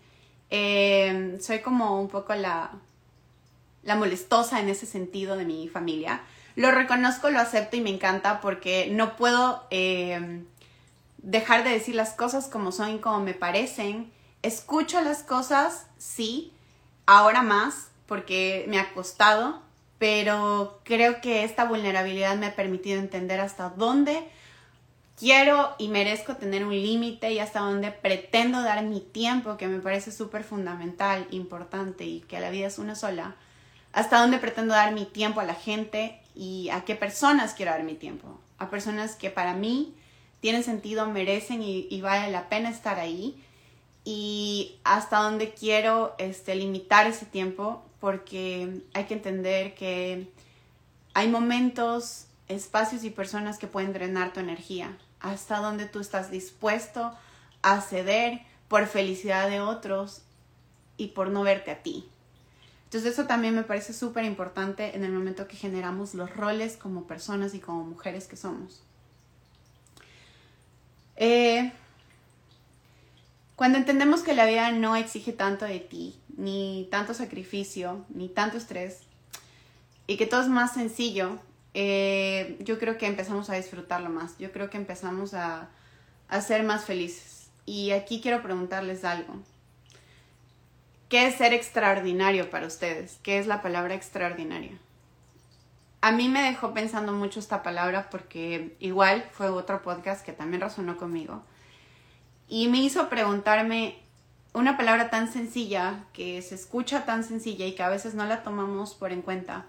Eh, 0.50 1.38
soy 1.40 1.60
como 1.60 2.02
un 2.02 2.10
poco 2.10 2.36
la, 2.36 2.72
la 3.84 3.96
molestosa 3.96 4.60
en 4.60 4.68
ese 4.68 4.86
sentido 4.86 5.38
de 5.38 5.46
mi 5.46 5.70
familia. 5.70 6.24
Lo 6.56 6.72
reconozco, 6.72 7.30
lo 7.30 7.40
acepto 7.40 7.76
y 7.76 7.82
me 7.82 7.90
encanta 7.90 8.42
porque 8.42 8.88
no 8.92 9.16
puedo 9.16 9.66
eh, 9.72 10.44
dejar 11.18 11.64
de 11.64 11.72
decir 11.72 11.96
las 11.96 12.14
cosas 12.14 12.48
como 12.48 12.72
son 12.72 12.96
y 12.96 13.00
como 13.00 13.20
me 13.20 13.34
parecen. 13.34 14.12
Escucho 14.42 15.02
las 15.02 15.24
cosas, 15.24 15.88
sí, 15.98 16.54
ahora 17.06 17.42
más 17.42 17.90
porque 18.06 18.66
me 18.68 18.80
ha 18.80 18.94
costado, 18.94 19.62
pero 19.98 20.80
creo 20.84 21.22
que 21.22 21.44
esta 21.44 21.66
vulnerabilidad 21.66 22.38
me 22.38 22.48
ha 22.48 22.56
permitido 22.56 23.00
entender 23.00 23.40
hasta 23.40 23.70
dónde 23.70 24.30
quiero 25.18 25.76
y 25.78 25.88
merezco 25.88 26.36
tener 26.36 26.66
un 26.66 26.74
límite 26.74 27.32
y 27.32 27.40
hasta 27.40 27.62
dónde 27.62 27.92
pretendo 27.92 28.62
dar 28.62 28.84
mi 28.84 29.00
tiempo, 29.00 29.58
que 29.58 29.68
me 29.68 29.80
parece 29.80 30.12
súper 30.12 30.44
fundamental, 30.44 31.28
importante 31.32 32.06
y 32.06 32.22
que 32.22 32.40
la 32.40 32.50
vida 32.50 32.68
es 32.68 32.78
una 32.78 32.96
sola, 32.96 33.36
hasta 33.96 34.20
dónde 34.20 34.40
pretendo 34.40 34.74
dar 34.74 34.94
mi 34.94 35.06
tiempo 35.06 35.40
a 35.40 35.46
la 35.46 35.56
gente 35.56 36.20
y 36.36 36.68
a 36.70 36.82
qué 36.82 36.96
personas 36.96 37.54
quiero 37.54 37.72
dar 37.72 37.84
mi 37.84 37.94
tiempo, 37.96 38.42
a 38.58 38.70
personas 38.70 39.16
que 39.16 39.30
para 39.30 39.54
mí 39.54 39.96
tienen 40.42 40.66
sentido, 40.66 41.08
merecen 41.08 41.64
y, 41.64 42.02
vale 42.02 42.30
la 42.30 42.50
pena 42.50 42.70
estar 42.70 43.00
ahí. 43.00 43.42
Y 44.04 44.80
hasta 44.84 45.20
dónde 45.20 45.54
quiero 45.54 46.14
este, 46.18 46.56
limitar 46.56 47.08
ese 47.08 47.26
tiempo 47.26 47.86
porque 48.02 48.82
hay 48.94 49.06
que 49.06 49.14
entender 49.14 49.76
que 49.76 50.30
hay 51.14 51.30
momentos, 51.30 52.28
espacios 52.50 53.06
y 53.06 53.12
personas 53.12 53.58
que 53.58 53.68
pueden 53.68 53.94
drenar 53.94 54.34
tu 54.34 54.42
energía, 54.42 54.98
hasta 55.22 55.60
donde 55.60 55.86
tú 55.86 56.02
estás 56.02 56.30
dispuesto 56.30 57.14
a 57.62 57.80
ceder 57.80 58.42
por 58.68 58.88
felicidad 58.88 59.50
de 59.50 59.62
otros 59.62 60.24
y 60.98 61.08
por 61.08 61.30
no 61.30 61.44
verte 61.44 61.72
a 61.72 61.82
ti. 61.82 62.10
Entonces 62.86 63.14
eso 63.14 63.26
también 63.26 63.56
me 63.56 63.64
parece 63.64 63.94
súper 63.94 64.24
importante 64.26 64.96
en 64.96 65.04
el 65.04 65.12
momento 65.12 65.48
que 65.48 65.58
generamos 65.58 66.14
los 66.14 66.36
roles 66.36 66.78
como 66.78 67.08
personas 67.08 67.54
y 67.54 67.60
como 67.60 67.84
mujeres 67.84 68.28
que 68.28 68.38
somos. 68.38 68.84
Eh, 71.18 71.72
cuando 73.56 73.78
entendemos 73.78 74.22
que 74.22 74.34
la 74.34 74.46
vida 74.46 74.72
no 74.72 74.96
exige 74.96 75.32
tanto 75.32 75.66
de 75.66 75.80
ti, 75.80 76.16
ni 76.38 76.88
tanto 76.92 77.14
sacrificio, 77.14 78.06
ni 78.10 78.28
tanto 78.30 78.58
estrés, 78.58 79.02
y 80.08 80.18
que 80.18 80.26
todo 80.26 80.42
es 80.42 80.50
más 80.50 80.74
sencillo, 80.74 81.40
eh, 81.74 82.58
yo 82.60 82.80
creo 82.80 82.98
que 82.98 83.08
empezamos 83.08 83.50
a 83.50 83.56
disfrutarlo 83.56 84.10
más, 84.10 84.38
yo 84.38 84.52
creo 84.52 84.70
que 84.70 84.78
empezamos 84.78 85.34
a, 85.34 85.70
a 86.28 86.42
ser 86.42 86.64
más 86.64 86.86
felices. 86.86 87.48
Y 87.66 87.92
aquí 87.92 88.22
quiero 88.22 88.44
preguntarles 88.44 89.04
algo. 89.06 89.36
¿Qué 91.10 91.28
es 91.28 91.36
ser 91.36 91.54
extraordinario 91.54 92.50
para 92.50 92.66
ustedes? 92.66 93.20
¿Qué 93.22 93.38
es 93.38 93.46
la 93.46 93.62
palabra 93.62 93.94
extraordinaria? 93.94 94.80
A 96.02 96.12
mí 96.12 96.30
me 96.30 96.42
dejó 96.42 96.74
pensando 96.74 97.14
mucho 97.14 97.40
esta 97.40 97.62
palabra 97.64 98.10
porque 98.10 98.76
igual 98.80 99.24
fue 99.32 99.50
otro 99.50 99.82
podcast 99.82 100.26
que 100.26 100.34
también 100.34 100.62
resonó 100.62 100.98
conmigo 100.98 101.44
y 102.48 102.68
me 102.68 102.80
hizo 102.80 103.10
preguntarme 103.10 103.98
una 104.54 104.78
palabra 104.78 105.10
tan 105.10 105.32
sencilla, 105.32 106.06
que 106.14 106.42
se 106.42 106.56
escucha 106.56 107.06
tan 107.06 107.24
sencilla 107.24 107.66
y 107.66 107.76
que 107.76 107.84
a 107.84 107.90
veces 107.90 108.14
no 108.14 108.26
la 108.26 108.44
tomamos 108.44 108.94
por 108.94 109.12
en 109.12 109.22
cuenta. 109.22 109.66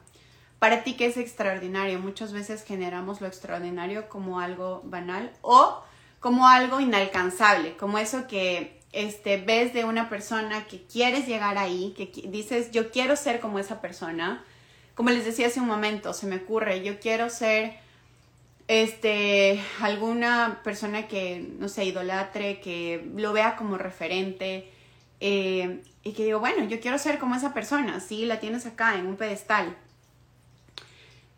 Para 0.59 0.85
ti, 0.85 0.95
¿qué 0.95 1.07
es 1.07 1.17
extraordinario? 1.17 1.99
Muchas 1.99 2.33
veces 2.33 2.65
generamos 2.65 3.21
lo 3.21 3.27
extraordinario 3.27 4.09
como 4.09 4.41
algo 4.41 4.83
banal 4.85 5.33
o 5.43 5.83
como 6.21 6.47
algo 6.47 6.81
inalcanzable, 6.81 7.77
como 7.77 7.99
eso 7.99 8.27
que 8.27 8.81
este, 8.93 9.39
ves 9.39 9.75
de 9.75 9.85
una 9.85 10.09
persona 10.09 10.67
que 10.67 10.83
quieres 10.83 11.27
llegar 11.27 11.59
ahí, 11.59 11.95
que 11.97 12.11
dices, 12.29 12.71
yo 12.71 12.91
quiero 12.91 13.17
ser 13.17 13.41
como 13.41 13.59
esa 13.59 13.81
persona. 13.81 14.45
Como 14.95 15.11
les 15.11 15.25
decía 15.25 15.49
hace 15.49 15.61
un 15.61 15.67
momento, 15.67 16.13
se 16.13 16.27
me 16.27 16.37
ocurre, 16.37 16.83
yo 16.83 16.99
quiero 16.99 17.29
ser 17.29 17.75
este, 18.69 19.63
alguna 19.81 20.61
persona 20.65 21.07
que, 21.07 21.47
no 21.59 21.69
sé, 21.69 21.85
idolatre, 21.85 22.61
que 22.61 23.07
lo 23.15 23.33
vea 23.33 23.57
como 23.57 23.79
referente 23.79 24.71
eh, 25.21 25.83
y 26.03 26.13
que 26.13 26.25
digo, 26.25 26.41
bueno, 26.41 26.65
yo 26.65 26.81
quiero 26.81 26.99
ser 26.99 27.19
como 27.19 27.35
esa 27.35 27.55
persona, 27.55 28.01
sí, 28.01 28.25
la 28.25 28.41
tienes 28.41 28.67
acá 28.67 28.97
en 28.97 29.07
un 29.07 29.17
pedestal. 29.17 29.77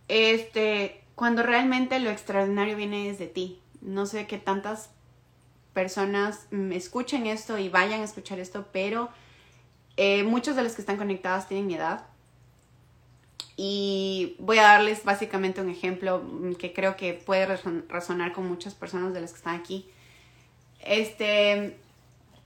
Este, 0.09 1.03
cuando 1.15 1.43
realmente 1.43 1.99
lo 2.01 2.11
extraordinario 2.11 2.77
viene 2.77 3.09
desde 3.09 3.27
ti. 3.27 3.61
No 3.81 4.07
sé 4.07 4.27
qué 4.27 4.39
tantas 4.39 4.91
personas 5.73 6.47
escuchen 6.73 7.27
esto 7.27 7.59
y 7.59 7.69
vayan 7.69 8.01
a 8.01 8.05
escuchar 8.05 8.39
esto, 8.41 8.67
pero 8.73 9.11
eh, 9.97 10.23
muchos 10.25 10.57
de 10.57 10.63
los 10.63 10.75
que 10.75 10.83
están 10.83 10.97
conectados 10.97 11.47
tienen 11.47 11.67
mi 11.67 11.75
edad 11.75 12.07
y 13.61 14.37
voy 14.39 14.59
a 14.59 14.63
darles 14.63 15.03
básicamente 15.05 15.61
un 15.61 15.69
ejemplo 15.69 16.23
mm, 16.25 16.55
que 16.55 16.73
creo 16.73 16.97
que 16.97 17.15
puede 17.15 17.47
resonar 17.89 18.33
con 18.33 18.49
muchas 18.49 18.75
personas 18.75 19.13
de 19.13 19.21
las 19.21 19.33
que 19.33 19.39
están 19.39 19.57
aquí. 19.57 19.91
Este, 20.81 21.77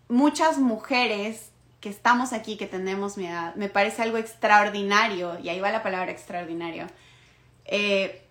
muchas 0.09 0.57
mujeres 0.57 1.51
que 1.83 1.91
estamos 1.91 2.33
aquí, 2.33 2.57
que 2.57 2.67
tenemos 2.67 3.19
mi 3.19 3.27
edad, 3.27 3.55
me 3.57 3.69
parece 3.69 4.01
algo 4.01 4.17
extraordinario, 4.17 5.39
y 5.41 5.51
ahí 5.51 5.61
va 5.61 5.71
la 5.71 5.83
palabra 5.83 6.13
extraordinario, 6.13 6.87
eh, 7.67 8.25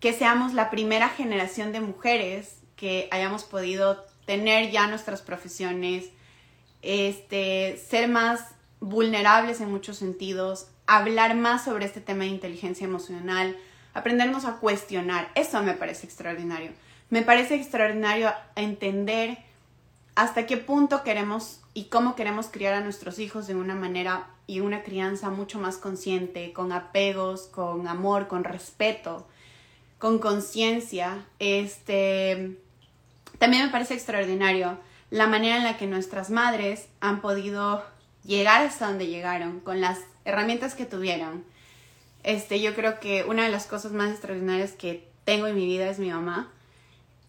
que 0.00 0.14
seamos 0.14 0.54
la 0.54 0.70
primera 0.70 1.10
generación 1.10 1.72
de 1.72 1.80
mujeres 1.80 2.56
que 2.76 3.08
hayamos 3.10 3.44
podido 3.44 4.02
tener 4.26 4.70
ya 4.70 4.86
nuestras 4.86 5.22
profesiones, 5.22 6.06
este, 6.82 7.76
ser 7.88 8.08
más 8.08 8.54
vulnerables 8.80 9.60
en 9.60 9.70
muchos 9.70 9.96
sentidos, 9.98 10.68
hablar 10.86 11.34
más 11.36 11.64
sobre 11.64 11.86
este 11.86 12.00
tema 12.00 12.24
de 12.24 12.30
inteligencia 12.30 12.84
emocional, 12.86 13.56
aprendernos 13.94 14.44
a 14.44 14.56
cuestionar. 14.56 15.30
Eso 15.34 15.62
me 15.62 15.74
parece 15.74 16.06
extraordinario. 16.06 16.72
Me 17.10 17.22
parece 17.22 17.54
extraordinario 17.54 18.32
entender 18.56 19.38
hasta 20.14 20.46
qué 20.46 20.56
punto 20.56 21.02
queremos 21.02 21.60
y 21.74 21.84
cómo 21.84 22.14
queremos 22.14 22.48
criar 22.48 22.74
a 22.74 22.80
nuestros 22.80 23.18
hijos 23.18 23.46
de 23.46 23.54
una 23.54 23.74
manera 23.74 24.28
y 24.46 24.60
una 24.60 24.82
crianza 24.82 25.30
mucho 25.30 25.58
más 25.58 25.78
consciente, 25.78 26.52
con 26.52 26.72
apegos, 26.72 27.42
con 27.42 27.88
amor, 27.88 28.28
con 28.28 28.44
respeto, 28.44 29.26
con 29.98 30.18
conciencia. 30.18 31.24
Este 31.38 32.58
también 33.44 33.66
me 33.66 33.70
parece 33.70 33.92
extraordinario 33.92 34.78
la 35.10 35.26
manera 35.26 35.58
en 35.58 35.64
la 35.64 35.76
que 35.76 35.86
nuestras 35.86 36.30
madres 36.30 36.88
han 37.00 37.20
podido 37.20 37.84
llegar 38.24 38.64
hasta 38.64 38.86
donde 38.86 39.08
llegaron 39.08 39.60
con 39.60 39.82
las 39.82 39.98
herramientas 40.24 40.74
que 40.74 40.86
tuvieron. 40.86 41.44
Este, 42.22 42.62
yo 42.62 42.74
creo 42.74 43.00
que 43.00 43.22
una 43.24 43.42
de 43.42 43.50
las 43.50 43.66
cosas 43.66 43.92
más 43.92 44.12
extraordinarias 44.12 44.72
que 44.72 45.06
tengo 45.26 45.46
en 45.46 45.56
mi 45.56 45.66
vida 45.66 45.90
es 45.90 45.98
mi 45.98 46.08
mamá. 46.08 46.50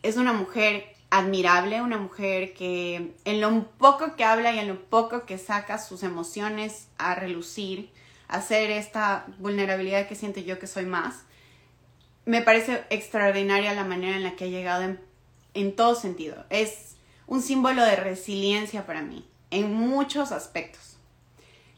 Es 0.04 0.15
una 0.15 0.32
mujer 0.32 0.86
admirable, 1.10 1.82
una 1.82 1.97
mujer 1.97 2.54
que 2.54 3.13
en 3.25 3.41
lo 3.41 3.67
poco 3.78 4.15
que 4.15 4.23
habla 4.23 4.54
y 4.54 4.60
en 4.60 4.69
lo 4.69 4.80
poco 4.86 5.25
que 5.25 5.38
saca 5.38 5.78
sus 5.80 6.01
emociones 6.01 6.88
a 6.97 7.15
relucir, 7.15 7.91
hacer 8.30 8.71
esta 8.71 9.25
vulnerabilidad 9.38 10.08
que 10.08 10.15
siento 10.15 10.39
yo 10.39 10.60
que 10.60 10.67
soy 10.67 10.86
más, 10.86 11.25
me 12.23 12.41
parece 12.41 12.86
extraordinaria 12.89 13.73
la 13.73 13.84
manera 13.84 14.15
en 14.15 14.23
la 14.23 14.38
que 14.38 14.45
ha 14.45 14.47
llegado 14.47 14.95
en 15.56 15.76
todo 15.76 15.96
sentido. 15.96 16.46
Es 16.52 16.96
un 17.26 17.41
símbolo 17.41 17.84
de 17.84 17.96
resiliencia 17.96 18.86
para 18.86 19.02
mí, 19.02 19.28
en 19.50 19.74
muchos 19.74 20.32
aspectos. 20.32 20.98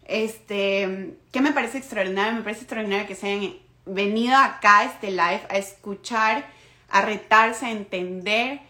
Este, 0.03 1.17
¿qué 1.31 1.41
me 1.41 1.53
parece 1.53 1.77
extraordinario? 1.77 2.33
Me 2.33 2.41
parece 2.41 2.61
extraordinario 2.61 3.07
que 3.07 3.15
se 3.15 3.27
hayan 3.27 3.53
venido 3.85 4.35
acá 4.35 4.79
a 4.79 4.85
este 4.85 5.11
live 5.11 5.41
a 5.49 5.57
escuchar, 5.57 6.45
a 6.89 7.01
retarse, 7.01 7.65
a 7.65 7.71
entender 7.71 8.61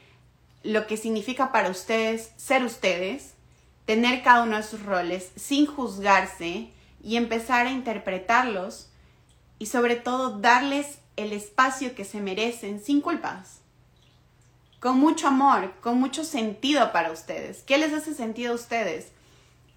lo 0.63 0.85
que 0.87 0.97
significa 0.97 1.51
para 1.51 1.69
ustedes 1.69 2.31
ser 2.37 2.63
ustedes, 2.63 3.33
tener 3.85 4.21
cada 4.21 4.43
uno 4.43 4.57
de 4.57 4.63
sus 4.63 4.83
roles 4.83 5.31
sin 5.35 5.65
juzgarse 5.65 6.69
y 7.03 7.15
empezar 7.15 7.67
a 7.67 7.71
interpretarlos 7.71 8.89
y 9.59 9.67
sobre 9.67 9.95
todo 9.95 10.39
darles 10.39 10.99
el 11.15 11.33
espacio 11.33 11.95
que 11.95 12.05
se 12.05 12.19
merecen 12.19 12.83
sin 12.83 13.01
culpas, 13.01 13.61
con 14.87 15.01
mucho 15.01 15.27
amor, 15.27 15.73
con 15.81 15.99
mucho 15.99 16.23
sentido 16.23 16.93
para 16.93 17.11
ustedes. 17.11 17.61
¿Qué 17.63 17.77
les 17.77 17.91
hace 17.91 18.13
sentido 18.13 18.53
a 18.53 18.55
ustedes? 18.55 19.11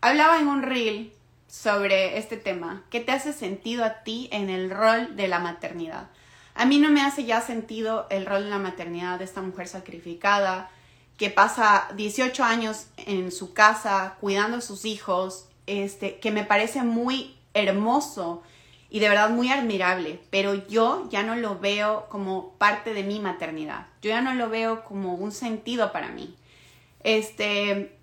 Hablaba 0.01 0.39
en 0.39 0.47
un 0.47 0.63
reel 0.63 1.13
sobre 1.49 2.17
este 2.17 2.37
tema. 2.37 2.85
¿Qué 2.91 3.01
te 3.01 3.11
hace 3.11 3.33
sentido 3.33 3.85
a 3.85 4.05
ti 4.05 4.29
en 4.31 4.49
el 4.49 4.71
rol 4.71 5.17
de 5.17 5.27
la 5.27 5.41
maternidad? 5.41 6.11
A 6.55 6.65
mí 6.65 6.79
no 6.79 6.91
me 6.91 7.03
hace 7.03 7.25
ya 7.25 7.41
sentido 7.41 8.07
el 8.09 8.25
rol 8.25 8.45
de 8.45 8.51
la 8.51 8.61
maternidad 8.61 9.19
de 9.19 9.25
esta 9.25 9.43
mujer 9.43 9.67
sacrificada 9.67 10.71
que 11.17 11.29
pasa 11.29 11.89
18 11.97 12.45
años 12.45 12.87
en 12.97 13.33
su 13.33 13.53
casa 13.53 14.15
cuidando 14.21 14.59
a 14.59 14.61
sus 14.61 14.85
hijos, 14.85 15.49
este, 15.67 16.21
que 16.21 16.31
me 16.31 16.45
parece 16.45 16.85
muy 16.85 17.37
hermoso 17.53 18.45
y 18.91 18.99
de 18.99 19.09
verdad 19.09 19.31
muy 19.31 19.51
admirable, 19.51 20.21
pero 20.31 20.55
yo 20.67 21.09
ya 21.11 21.23
no 21.23 21.37
lo 21.37 21.59
veo 21.61 22.09
como 22.09 22.55
parte 22.55 22.93
de 22.93 23.05
mi 23.05 23.21
maternidad. 23.21 23.87
Yo 24.03 24.11
ya 24.11 24.21
no 24.21 24.35
lo 24.35 24.49
veo 24.49 24.83
como 24.83 25.15
un 25.15 25.31
sentido 25.31 25.93
para 25.93 26.09
mí. 26.09 26.35
Este, 27.05 27.97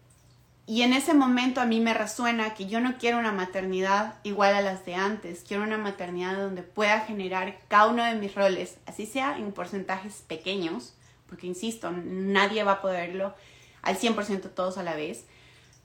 y 0.65 0.83
en 0.83 0.93
ese 0.93 1.13
momento 1.13 1.59
a 1.59 1.65
mí 1.65 1.81
me 1.81 1.93
resuena 1.93 2.53
que 2.53 2.67
yo 2.67 2.79
no 2.79 2.97
quiero 2.97 3.19
una 3.19 3.33
maternidad 3.33 4.15
igual 4.23 4.55
a 4.55 4.61
las 4.61 4.85
de 4.85 4.95
antes, 4.95 5.43
quiero 5.45 5.63
una 5.63 5.77
maternidad 5.77 6.37
donde 6.37 6.63
pueda 6.63 7.01
generar 7.01 7.59
cada 7.67 7.87
uno 7.87 8.05
de 8.05 8.15
mis 8.15 8.33
roles, 8.33 8.77
así 8.85 9.05
sea 9.05 9.37
en 9.37 9.51
porcentajes 9.51 10.23
pequeños, 10.25 10.93
porque 11.27 11.47
insisto, 11.47 11.91
nadie 11.91 12.63
va 12.63 12.73
a 12.73 12.81
poderlo 12.81 13.35
al 13.81 13.97
100% 13.97 14.53
todos 14.55 14.77
a 14.77 14.83
la 14.83 14.95
vez, 14.95 15.25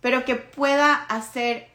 pero 0.01 0.25
que 0.25 0.37
pueda 0.37 0.95
hacer 0.95 1.69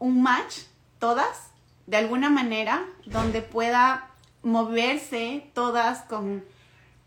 un 0.00 0.22
match 0.22 0.58
todas 0.98 1.53
de 1.86 1.96
alguna 1.96 2.30
manera 2.30 2.84
donde 3.06 3.42
pueda 3.42 4.08
moverse 4.42 5.46
todas 5.54 6.02
con 6.02 6.44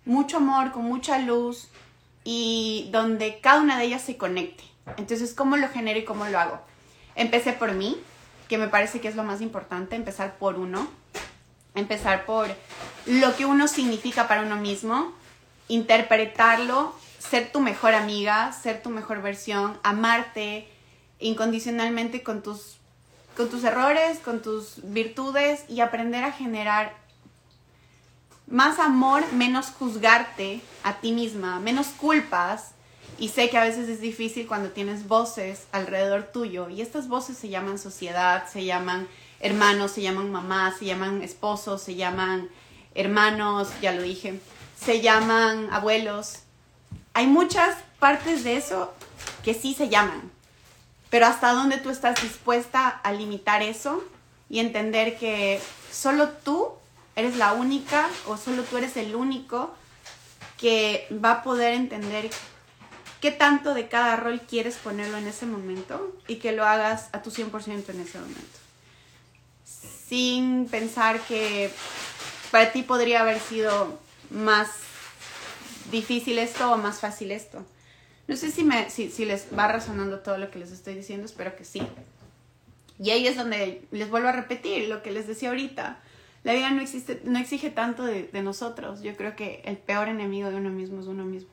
mucho 0.05 0.37
amor, 0.37 0.71
con 0.71 0.83
mucha 0.85 1.19
luz 1.19 1.67
y 2.23 2.89
donde 2.91 3.39
cada 3.39 3.61
una 3.61 3.77
de 3.77 3.85
ellas 3.85 4.01
se 4.01 4.17
conecte. 4.17 4.63
Entonces, 4.97 5.33
¿cómo 5.33 5.57
lo 5.57 5.69
genero 5.69 5.99
y 5.99 6.05
cómo 6.05 6.25
lo 6.25 6.39
hago? 6.39 6.59
Empecé 7.15 7.53
por 7.53 7.73
mí, 7.73 7.97
que 8.47 8.57
me 8.57 8.67
parece 8.67 9.01
que 9.01 9.07
es 9.07 9.15
lo 9.15 9.23
más 9.23 9.41
importante, 9.41 9.95
empezar 9.95 10.37
por 10.37 10.55
uno, 10.57 10.87
empezar 11.75 12.25
por 12.25 12.47
lo 13.05 13.35
que 13.35 13.45
uno 13.45 13.67
significa 13.67 14.27
para 14.27 14.41
uno 14.41 14.55
mismo, 14.55 15.13
interpretarlo, 15.67 16.93
ser 17.19 17.51
tu 17.51 17.59
mejor 17.59 17.93
amiga, 17.93 18.51
ser 18.53 18.81
tu 18.81 18.89
mejor 18.89 19.21
versión, 19.21 19.77
amarte 19.83 20.69
incondicionalmente 21.19 22.23
con 22.23 22.41
tus 22.43 22.76
con 23.37 23.49
tus 23.49 23.63
errores, 23.63 24.17
con 24.17 24.41
tus 24.41 24.81
virtudes 24.81 25.63
y 25.69 25.79
aprender 25.81 26.23
a 26.23 26.31
generar 26.31 26.97
más 28.47 28.79
amor, 28.79 29.23
menos 29.31 29.67
juzgarte 29.67 30.59
a 30.83 30.95
ti 30.95 31.11
misma, 31.11 31.59
menos 31.59 31.87
culpas. 31.87 32.71
Y 33.19 33.29
sé 33.29 33.49
que 33.49 33.57
a 33.57 33.63
veces 33.63 33.89
es 33.89 34.01
difícil 34.01 34.47
cuando 34.47 34.69
tienes 34.69 35.07
voces 35.07 35.67
alrededor 35.71 36.23
tuyo 36.23 36.69
y 36.69 36.81
estas 36.81 37.07
voces 37.07 37.37
se 37.37 37.49
llaman 37.49 37.77
sociedad, 37.77 38.47
se 38.51 38.65
llaman 38.65 39.07
hermanos, 39.39 39.91
se 39.91 40.01
llaman 40.01 40.31
mamás, 40.31 40.77
se 40.77 40.85
llaman 40.85 41.21
esposos, 41.21 41.81
se 41.81 41.95
llaman 41.95 42.49
hermanos, 42.95 43.69
ya 43.81 43.91
lo 43.91 44.01
dije, 44.01 44.39
se 44.83 45.01
llaman 45.01 45.69
abuelos. 45.71 46.39
Hay 47.13 47.27
muchas 47.27 47.75
partes 47.99 48.43
de 48.43 48.57
eso 48.57 48.93
que 49.43 49.53
sí 49.53 49.73
se 49.73 49.89
llaman, 49.89 50.31
pero 51.09 51.25
hasta 51.25 51.53
dónde 51.53 51.77
tú 51.77 51.89
estás 51.89 52.21
dispuesta 52.21 52.87
a 52.89 53.11
limitar 53.13 53.61
eso 53.61 54.03
y 54.49 54.59
entender 54.59 55.17
que 55.17 55.61
solo 55.91 56.29
tú 56.29 56.69
eres 57.15 57.35
la 57.35 57.53
única 57.53 58.07
o 58.27 58.37
solo 58.37 58.63
tú 58.63 58.77
eres 58.77 58.97
el 58.97 59.15
único 59.15 59.73
que 60.57 61.07
va 61.23 61.31
a 61.31 61.43
poder 61.43 61.73
entender 61.73 62.29
qué 63.21 63.31
tanto 63.31 63.73
de 63.73 63.87
cada 63.87 64.15
rol 64.15 64.41
quieres 64.41 64.75
ponerlo 64.75 65.17
en 65.17 65.27
ese 65.27 65.45
momento 65.45 66.15
y 66.27 66.35
que 66.35 66.51
lo 66.51 66.65
hagas 66.65 67.09
a 67.13 67.21
tu 67.21 67.31
100% 67.31 67.89
en 67.89 68.01
ese 68.01 68.19
momento. 68.19 68.59
Sin 70.07 70.67
pensar 70.69 71.19
que 71.21 71.71
para 72.51 72.71
ti 72.71 72.83
podría 72.83 73.21
haber 73.21 73.39
sido 73.39 73.99
más 74.29 74.69
difícil 75.91 76.37
esto 76.39 76.71
o 76.71 76.77
más 76.77 76.99
fácil 76.99 77.31
esto. 77.31 77.65
No 78.27 78.35
sé 78.35 78.51
si, 78.51 78.63
me, 78.63 78.89
si, 78.89 79.25
les 79.25 79.47
va 79.57 79.71
resonando 79.71 80.19
todo 80.19 80.37
lo 80.37 80.51
que 80.51 80.59
les 80.59 80.71
estoy 80.71 80.95
diciendo, 80.95 81.25
espero 81.25 81.55
que 81.55 81.63
sí. 81.63 81.81
Y 82.99 83.11
ahí 83.11 83.25
es 83.25 83.37
donde 83.37 83.87
les 83.91 84.09
vuelvo 84.09 84.27
a 84.27 84.33
repetir 84.33 84.89
lo 84.89 85.01
que 85.01 85.11
les 85.11 85.27
decía 85.27 85.49
ahorita. 85.49 85.99
La 86.43 86.53
vida 86.53 86.69
no, 86.71 86.81
existe, 86.81 87.21
no 87.23 87.39
exige 87.39 87.69
tanto 87.69 88.03
de, 88.03 88.23
de 88.23 88.41
nosotros. 88.41 89.01
Yo 89.01 89.15
creo 89.15 89.35
que 89.35 89.61
el 89.63 89.77
peor 89.77 90.09
enemigo 90.09 90.49
de 90.49 90.57
uno 90.57 90.69
mismo 90.69 90.99
es 90.99 91.07
uno 91.07 91.23
mismo. 91.23 91.49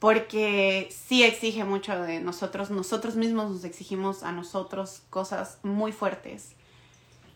Porque 0.00 0.88
sí 0.90 1.22
exige 1.22 1.64
mucho 1.64 2.00
de 2.02 2.20
nosotros. 2.20 2.70
Nosotros 2.70 3.14
mismos 3.14 3.50
nos 3.50 3.64
exigimos 3.64 4.24
a 4.24 4.32
nosotros 4.32 5.02
cosas 5.10 5.58
muy 5.62 5.92
fuertes. 5.92 6.52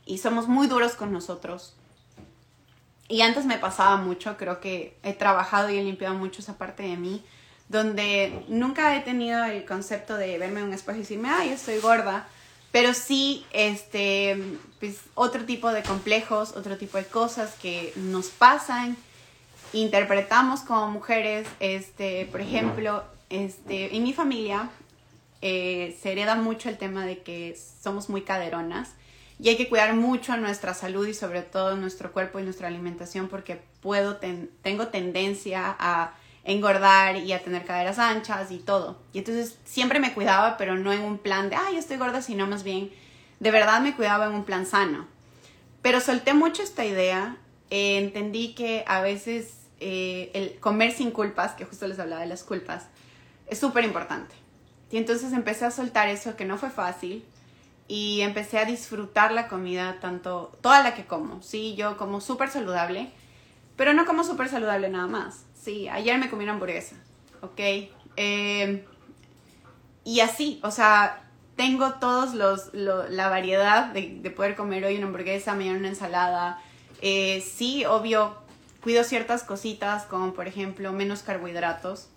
Y 0.07 0.19
somos 0.19 0.49
muy 0.49 0.67
duros 0.67 0.95
con 0.95 1.13
nosotros. 1.13 1.75
Y 3.09 3.21
antes 3.21 3.45
me 3.45 3.59
pasaba 3.59 3.97
mucho, 3.97 4.37
creo 4.39 4.61
que 4.61 4.97
he 5.03 5.13
trabajado 5.13 5.71
y 5.71 5.77
he 5.77 5.85
limpiado 5.85 6.15
mucho 6.15 6.41
esa 6.41 6.59
parte 6.59 6.83
de 6.83 6.97
mí 6.97 7.23
donde 7.69 8.45
nunca 8.49 8.97
he 8.97 9.01
tenido 9.01 9.45
el 9.45 9.65
concepto 9.65 10.17
de 10.17 10.39
verme 10.39 10.61
en 10.61 10.67
un 10.67 10.73
espejo 10.73 10.99
y 10.99 11.03
decirme, 11.03 11.31
ay, 11.31 11.51
estoy 11.51 11.79
gorda, 11.79 12.29
pero 12.73 12.93
sí, 12.93 13.47
este, 13.53 14.37
pues, 14.81 14.99
otro 15.15 15.45
tipo 15.45 15.73
de 15.73 15.83
complejos, 15.83 16.57
otro 16.57 16.77
tipo 16.77 16.99
de 16.99 17.05
cosas 17.07 17.55
que 17.55 17.93
nos 17.97 18.27
pasan, 18.29 18.97
interpretamos 19.73 20.61
como 20.61 20.91
mujeres, 20.91 21.47
este, 21.61 22.27
por 22.27 22.41
ejemplo, 22.41 23.05
este, 23.31 23.97
en 23.97 24.03
mi 24.03 24.13
familia 24.13 24.71
eh, 25.41 25.97
se 26.01 26.13
hereda 26.13 26.37
mucho 26.37 26.69
el 26.69 26.79
tema 26.79 27.05
de 27.05 27.23
que 27.23 27.59
somos 27.83 28.09
muy 28.09 28.23
caderonas 28.23 28.91
y 29.39 29.49
hay 29.49 29.57
que 29.57 29.69
cuidar 29.69 29.95
mucho 29.95 30.37
nuestra 30.37 30.75
salud 30.75 31.07
y 31.07 31.15
sobre 31.15 31.43
todo 31.43 31.77
nuestro 31.77 32.13
cuerpo 32.13 32.39
y 32.39 32.45
nuestra 32.45 32.69
alimentación 32.69 33.29
porque 33.29 33.61
puedo 33.83 34.17
tengo 34.17 34.89
tendencia 34.89 35.77
a 35.79 36.15
engordar 36.45 37.17
y 37.17 37.33
a 37.33 37.43
tener 37.43 37.65
caderas 37.65 37.99
anchas 37.99 38.51
y 38.51 38.59
todo. 38.59 38.99
Y 39.13 39.19
entonces 39.19 39.59
siempre 39.65 39.99
me 39.99 40.13
cuidaba, 40.13 40.57
pero 40.57 40.77
no 40.77 40.93
en 40.93 41.01
un 41.03 41.19
plan 41.19 41.49
de, 41.51 41.57
ay, 41.57 41.77
estoy 41.77 41.97
gorda, 41.97 42.23
sino 42.23 42.47
más 42.47 42.63
bien, 42.63 42.91
de 43.41 43.51
verdad 43.51 43.81
me 43.81 43.97
cuidaba 43.97 44.27
en 44.27 44.35
un 44.35 44.45
plan 44.45 44.67
sano. 44.67 45.07
Pero 45.83 46.01
solté 46.01 46.35
mucho 46.35 46.63
esta 46.63 46.85
idea, 46.85 47.37
eh, 47.71 47.99
entendí 47.99 48.55
que 48.55 48.85
a 48.87 49.01
veces 49.01 49.55
eh, 49.81 50.31
el 50.35 50.61
comer 50.61 50.93
sin 50.93 51.11
culpas, 51.11 51.53
que 51.53 51.65
justo 51.65 51.87
les 51.87 51.99
hablaba 51.99 52.23
de 52.23 52.29
las 52.29 52.45
culpas, 52.45 52.87
es 53.47 53.59
súper 53.59 53.85
importante. 53.85 54.35
Y 54.91 54.99
entonces 54.99 55.33
empecé 55.33 55.65
a 55.65 55.71
soltar 55.71 56.09
eso, 56.09 56.37
que 56.37 56.45
no 56.45 56.59
fue 56.59 56.71
fácil, 56.71 57.25
y 57.89 58.21
empecé 58.21 58.59
a 58.59 58.65
disfrutar 58.65 59.33
la 59.33 59.49
comida, 59.49 59.99
tanto, 60.01 60.57
toda 60.61 60.83
la 60.83 60.95
que 60.95 61.05
como, 61.05 61.43
sí, 61.43 61.75
yo 61.75 61.97
como 61.97 62.21
súper 62.21 62.51
saludable, 62.51 63.11
pero 63.77 63.93
no 63.93 64.07
como 64.07 64.25
súper 64.25 64.49
saludable 64.49 64.89
nada 64.89 65.07
más 65.07 65.45
Sí, 65.65 65.89
ayer 65.89 66.19
me 66.19 66.29
comí 66.29 66.45
una 66.45 66.53
hamburguesa, 66.53 66.95
¿ok? 67.41 67.59
Eh, 68.17 68.85
y 70.05 70.21
así, 70.21 70.61
o 70.63 70.71
sea, 70.71 71.25
tengo 71.57 71.95
todos 71.95 72.35
los, 72.35 72.75
la 72.75 73.31
variedad 73.31 73.87
de, 73.87 74.31
poder 74.31 74.57
comer 74.57 74.85
hoy 74.85 74.99
una 74.99 75.07
hamburguesa, 75.07 75.55
mañana 75.55 75.79
una 75.79 75.89
ensalada. 75.89 76.61
Eh, 77.01 77.41
sí, 77.41 77.87
obvio, 77.87 78.37
cuido 78.83 79.05
ciertas 79.05 79.43
cositas, 79.43 80.05
como 80.05 80.35
por 80.35 80.49
ejemplo 80.49 80.93
menos 80.93 81.23
carbohidratos. 81.23 82.09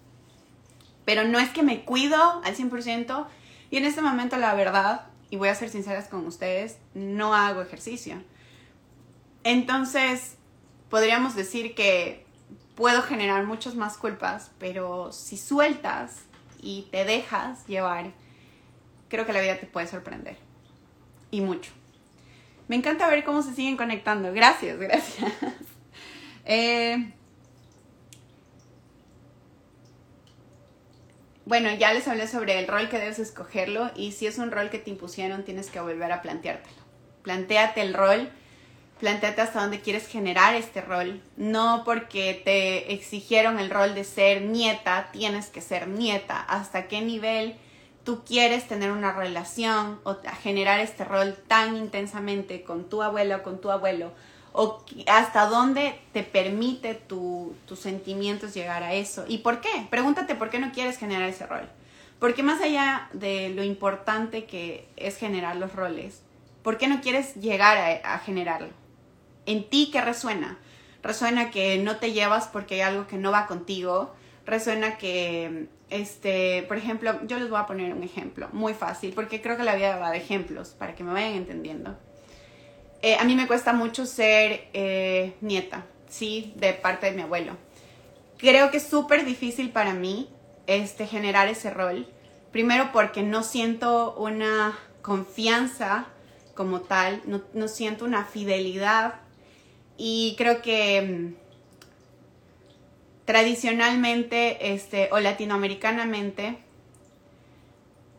Pero 1.06 1.24
no 1.24 1.40
es 1.40 1.50
que 1.50 1.64
me 1.64 1.86
cuido 1.86 2.42
al 2.44 2.54
100%. 2.54 3.28
Y 3.72 3.78
en 3.78 3.86
este 3.86 4.02
momento, 4.02 4.36
la 4.36 4.56
verdad, 4.56 5.06
y 5.30 5.38
voy 5.38 5.48
a 5.48 5.56
ser 5.56 5.70
sinceras 5.70 6.10
con 6.10 6.26
ustedes, 6.28 6.80
no 6.94 7.34
hago 7.34 7.62
ejercicio. 7.62 8.22
Entonces, 9.46 10.36
podríamos 10.90 11.34
decir 11.34 11.76
que 11.76 12.27
puedo 12.78 13.02
generar 13.02 13.44
muchas 13.46 13.74
más 13.74 13.98
culpas, 13.98 14.52
pero 14.60 15.12
si 15.12 15.36
sueltas 15.36 16.22
y 16.62 16.84
te 16.92 17.06
dejas 17.06 17.66
llevar, 17.66 18.12
creo 19.10 19.26
que 19.26 19.34
la 19.34 19.42
vida 19.42 19.58
te 19.58 19.66
puede 19.66 19.88
sorprender. 19.88 20.38
Y 21.32 21.42
mucho. 21.42 21.72
Me 22.68 22.76
encanta 22.76 23.10
ver 23.10 23.24
cómo 23.24 23.42
se 23.42 23.56
siguen 23.56 23.78
conectando. 23.78 24.32
Gracias, 24.32 24.80
gracias. 24.80 25.34
Eh, 26.50 27.12
bueno, 31.44 31.76
ya 31.76 31.92
les 31.92 32.08
hablé 32.08 32.26
sobre 32.26 32.58
el 32.58 32.70
rol 32.70 32.88
que 32.88 33.00
debes 33.00 33.20
escogerlo 33.20 33.92
y 33.98 34.14
si 34.14 34.28
es 34.28 34.38
un 34.38 34.50
rol 34.50 34.70
que 34.70 34.80
te 34.80 34.90
impusieron, 34.90 35.44
tienes 35.44 35.70
que 35.70 35.82
volver 35.82 36.10
a 36.10 36.22
planteártelo. 36.22 36.78
Plantéate 37.22 37.82
el 37.82 37.94
rol 37.94 38.32
planteate 39.00 39.42
hasta 39.42 39.62
dónde 39.62 39.82
quieres 39.82 40.08
generar 40.08 40.56
este 40.56 40.82
rol. 40.82 41.22
No 41.36 41.84
porque 41.86 42.42
te 42.44 42.94
exigieron 42.94 43.60
el 43.60 43.70
rol 43.70 43.96
de 43.96 44.04
ser 44.04 44.42
nieta, 44.42 45.10
tienes 45.12 45.48
que 45.48 45.62
ser 45.62 45.88
nieta. 45.88 46.40
Hasta 46.40 46.88
qué 46.88 47.02
nivel 47.02 47.56
tú 48.04 48.24
quieres 48.26 48.68
tener 48.68 48.92
una 48.92 49.12
relación 49.12 50.00
o 50.04 50.16
generar 50.42 50.80
este 50.80 51.04
rol 51.04 51.36
tan 51.48 51.76
intensamente 51.76 52.64
con 52.64 52.88
tu 52.90 53.04
abuela 53.04 53.38
o 53.38 53.44
con 53.44 53.60
tu 53.60 53.70
abuelo. 53.70 54.14
O 54.54 54.84
hasta 55.08 55.46
dónde 55.48 56.00
te 56.14 56.24
permite 56.24 56.96
tus 56.96 57.80
sentimientos 57.80 58.54
llegar 58.54 58.82
a 58.82 58.94
eso. 58.94 59.26
¿Y 59.28 59.40
por 59.40 59.62
qué? 59.62 59.70
Pregúntate 59.90 60.36
por 60.36 60.50
qué 60.50 60.58
no 60.58 60.72
quieres 60.72 60.98
generar 60.98 61.28
ese 61.28 61.46
rol. 61.46 61.70
Porque 62.18 62.44
más 62.44 62.62
allá 62.62 63.10
de 63.14 63.50
lo 63.50 63.64
importante 63.64 64.46
que 64.46 64.88
es 64.96 65.18
generar 65.18 65.58
los 65.58 65.74
roles, 65.74 66.22
¿por 66.64 66.78
qué 66.78 66.88
no 66.88 67.02
quieres 67.02 67.36
llegar 67.36 68.02
a 68.04 68.20
generarlo? 68.20 68.87
En 69.48 69.68
ti 69.70 69.90
que 69.92 70.02
resuena. 70.02 70.60
Resuena 71.02 71.50
que 71.50 71.78
no 71.78 71.98
te 71.98 72.12
llevas 72.12 72.48
porque 72.48 72.76
hay 72.76 72.82
algo 72.82 73.08
que 73.08 73.18
no 73.18 73.32
va 73.32 73.48
contigo. 73.48 74.14
Resuena 74.46 74.98
que, 74.98 75.68
este, 75.90 76.64
por 76.68 76.78
ejemplo, 76.78 77.20
yo 77.26 77.40
les 77.40 77.50
voy 77.50 77.60
a 77.60 77.66
poner 77.66 77.94
un 77.94 78.04
ejemplo 78.04 78.50
muy 78.52 78.74
fácil 78.74 79.14
porque 79.14 79.42
creo 79.42 79.58
que 79.58 79.64
la 79.64 79.76
vida 79.76 79.98
va 79.98 80.12
de 80.12 80.18
ejemplos 80.18 80.70
para 80.78 80.96
que 80.96 81.04
me 81.04 81.14
vayan 81.14 81.34
entendiendo. 81.34 81.98
Eh, 83.02 83.16
a 83.20 83.24
mí 83.24 83.36
me 83.36 83.48
cuesta 83.48 83.74
mucho 83.74 84.06
ser 84.06 84.68
eh, 84.74 85.36
nieta, 85.42 85.86
sí, 86.10 86.54
de 86.58 86.74
parte 86.74 87.08
de 87.08 87.14
mi 87.14 87.22
abuelo. 87.22 87.54
Creo 88.38 88.70
que 88.70 88.78
es 88.78 88.88
súper 88.88 89.26
difícil 89.26 89.70
para 89.72 89.94
mí 89.94 90.30
este, 90.66 91.08
generar 91.08 91.48
ese 91.48 91.70
rol. 91.70 92.08
Primero 92.52 92.92
porque 92.92 93.24
no 93.24 93.44
siento 93.44 94.16
una 94.16 94.78
confianza 95.02 96.08
como 96.54 96.82
tal, 96.82 97.22
no, 97.26 97.42
no 97.54 97.68
siento 97.68 98.04
una 98.04 98.26
fidelidad 98.26 99.22
y 99.98 100.36
creo 100.38 100.62
que 100.62 101.02
mm, 101.02 101.36
tradicionalmente 103.26 104.74
este, 104.74 105.10
o 105.12 105.20
latinoamericanamente 105.20 106.60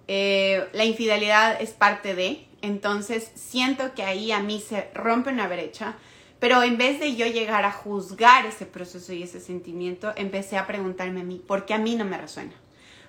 eh, 0.09 0.69
la 0.73 0.85
infidelidad 0.85 1.61
es 1.61 1.71
parte 1.71 2.15
de, 2.15 2.47
entonces 2.63 3.31
siento 3.35 3.95
que 3.95 4.03
ahí 4.03 4.33
a 4.33 4.41
mí 4.41 4.61
se 4.61 4.89
rompe 4.95 5.31
una 5.31 5.49
brecha, 5.49 5.97
pero 6.41 6.63
en 6.63 6.79
vez 6.79 6.99
de 6.99 7.15
yo 7.15 7.27
llegar 7.27 7.65
a 7.65 7.73
juzgar 7.73 8.47
ese 8.47 8.65
proceso 8.65 9.13
y 9.13 9.23
ese 9.23 9.41
sentimiento, 9.41 10.13
empecé 10.17 10.57
a 10.57 10.67
preguntarme 10.67 11.21
a 11.21 11.25
mí, 11.25 11.43
¿por 11.47 11.67
qué 11.67 11.75
a 11.75 11.79
mí 11.79 11.95
no 11.95 12.05
me 12.05 12.19
resuena? 12.19 12.55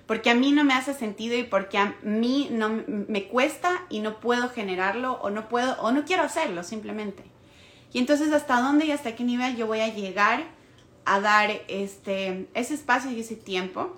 Porque 0.06 0.30
a 0.30 0.34
mí 0.34 0.52
no 0.52 0.64
me 0.64 0.74
hace 0.74 0.92
sentido 0.92 1.38
y 1.38 1.44
porque 1.44 1.78
a 1.78 1.94
mí 2.02 2.48
no 2.50 2.68
me 2.86 3.28
cuesta 3.28 3.86
y 3.88 4.00
no 4.00 4.20
puedo 4.20 4.50
generarlo 4.50 5.14
o 5.22 5.30
no 5.30 5.48
puedo 5.48 5.80
o 5.80 5.92
no 5.92 6.04
quiero 6.04 6.24
hacerlo 6.24 6.64
simplemente. 6.64 7.22
Y 7.92 7.98
entonces 7.98 8.32
hasta 8.32 8.60
dónde 8.60 8.86
y 8.86 8.92
hasta 8.92 9.14
qué 9.16 9.24
nivel 9.24 9.56
yo 9.56 9.66
voy 9.66 9.80
a 9.80 9.92
llegar 9.92 10.44
a 11.04 11.20
dar 11.20 11.50
este, 11.68 12.48
ese 12.54 12.74
espacio 12.74 13.10
y 13.10 13.20
ese 13.20 13.36
tiempo. 13.36 13.96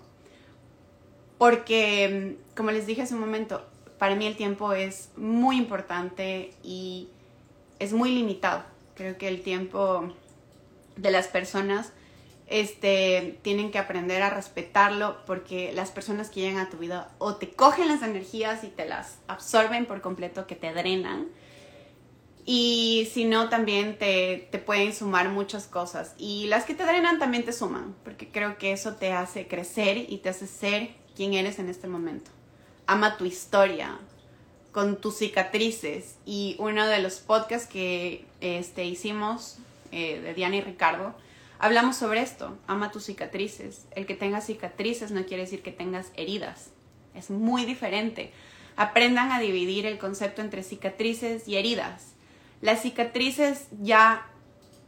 Porque, 1.39 2.39
como 2.57 2.71
les 2.71 2.87
dije 2.87 3.03
hace 3.03 3.15
un 3.15 3.21
momento, 3.21 3.67
para 3.99 4.15
mí 4.15 4.27
el 4.27 4.37
tiempo 4.37 4.73
es 4.73 5.11
muy 5.17 5.57
importante 5.57 6.53
y 6.63 7.09
es 7.79 7.93
muy 7.93 8.15
limitado. 8.15 8.65
Creo 8.95 9.19
que 9.19 9.29
el 9.29 9.43
tiempo 9.43 10.13
de 10.97 11.11
las 11.11 11.29
personas 11.29 11.93
este, 12.47 13.39
tienen 13.43 13.71
que 13.71 13.79
aprender 13.79 14.23
a 14.23 14.31
respetarlo 14.31 15.17
porque 15.27 15.73
las 15.73 15.91
personas 15.91 16.31
que 16.31 16.41
llegan 16.41 16.59
a 16.59 16.71
tu 16.71 16.77
vida 16.77 17.11
o 17.19 17.37
te 17.37 17.51
cogen 17.51 17.89
las 17.89 18.03
energías 18.03 18.63
y 18.63 18.69
te 18.69 18.87
las 18.87 19.19
absorben 19.27 19.87
por 19.87 20.01
completo, 20.01 20.47
que 20.47 20.55
te 20.55 20.73
drenan, 20.73 21.29
y 22.45 23.09
si 23.13 23.25
no, 23.25 23.49
también 23.49 23.97
te, 23.99 24.49
te, 24.51 24.59
pueden 24.59 24.93
sumar 24.93 25.29
muchas 25.29 25.67
cosas. 25.67 26.15
Y 26.19 26.47
las 26.49 26.65
que 26.65 26.75
te 26.75 26.85
drenan 26.85 27.19
también 27.19 27.45
te 27.45 27.53
suman, 27.53 27.95
porque 28.05 28.29
creo 28.29 28.59
que 28.59 28.73
eso 28.73 28.95
te 28.95 29.13
hace 29.13 29.47
crecer 29.47 29.97
y 30.09 30.19
te 30.19 30.31
hace 30.31 30.49
ser 30.49 30.91
quien 31.15 31.35
eres 31.35 31.61
en 31.61 31.69
este 31.69 31.87
momento. 31.87 32.31
Ama 32.87 33.17
tu 33.17 33.27
historia, 33.27 33.97
con 34.73 34.97
tus 35.01 35.19
cicatrices. 35.19 36.17
Y 36.27 36.57
uno 36.59 36.87
de 36.87 37.01
los 37.01 37.21
podcasts 37.21 37.69
que 37.69 38.25
este, 38.41 38.87
hicimos 38.87 39.59
eh, 39.93 40.21
de 40.21 40.35
Diana 40.35 40.57
y 40.57 40.63
Ricardo, 40.63 41.15
hablamos 41.61 41.97
sobre 41.97 42.23
esto. 42.23 42.59
Ama 42.67 42.91
tus 42.91 43.05
cicatrices. 43.05 43.87
El 43.93 44.05
que 44.07 44.15
tengas 44.15 44.47
cicatrices 44.47 45.13
no 45.13 45.25
quiere 45.27 45.45
decir 45.45 45.63
que 45.63 45.71
tengas 45.71 46.11
heridas. 46.17 46.71
Es 47.15 47.31
muy 47.31 47.67
diferente. 47.67 48.33
Aprendan 48.75 49.31
a 49.31 49.39
dividir 49.39 49.87
el 49.87 49.99
concepto 49.99 50.41
entre 50.41 50.65
cicatrices 50.65 51.47
y 51.47 51.57
heridas 51.57 52.12
las 52.63 52.81
cicatrices 52.81 53.67
ya 53.83 54.27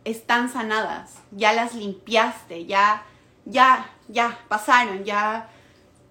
están 0.04 0.50
sanadas, 0.50 1.16
ya 1.32 1.52
las 1.52 1.74
limpiaste, 1.74 2.64
ya, 2.66 3.02
ya, 3.44 3.90
ya 4.08 4.38
pasaron, 4.48 5.04
ya 5.04 5.50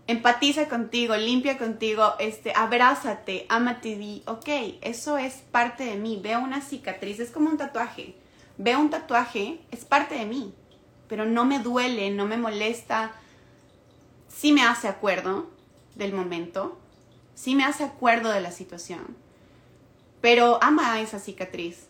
empatiza 0.08 0.68
contigo, 0.68 1.16
limpia 1.16 1.58
contigo, 1.58 2.14
este, 2.20 2.54
abrázate, 2.56 3.46
ámate 3.50 3.90
y 3.90 3.96
di, 3.96 4.24
ok, 4.28 4.50
eso 4.82 5.18
es 5.18 5.36
parte 5.52 5.86
de 5.86 5.96
mí, 5.96 6.20
veo 6.22 6.40
una 6.40 6.62
cicatriz, 6.62 7.20
es 7.20 7.32
como 7.32 7.50
un 7.50 7.58
tatuaje, 7.58 8.16
veo 8.58 8.80
un 8.80 8.90
tatuaje, 8.90 9.62
es 9.72 9.86
parte 9.86 10.16
de 10.16 10.26
mí, 10.26 10.54
pero 11.08 11.26
no 11.26 11.46
me 11.46 11.60
duele, 11.60 12.10
no 12.12 12.26
me 12.26 12.38
molesta, 12.38 13.14
sí 14.28 14.52
me 14.52 14.64
hace 14.64 14.90
acuerdo 14.90 15.50
del 15.96 16.12
momento, 16.12 16.78
sí 17.36 17.56
me 17.56 17.64
hace 17.64 17.86
acuerdo 17.86 18.32
de 18.32 18.42
la 18.42 18.52
situación, 18.52 19.16
pero 20.24 20.58
ama 20.64 21.02
esa 21.02 21.20
cicatriz, 21.20 21.90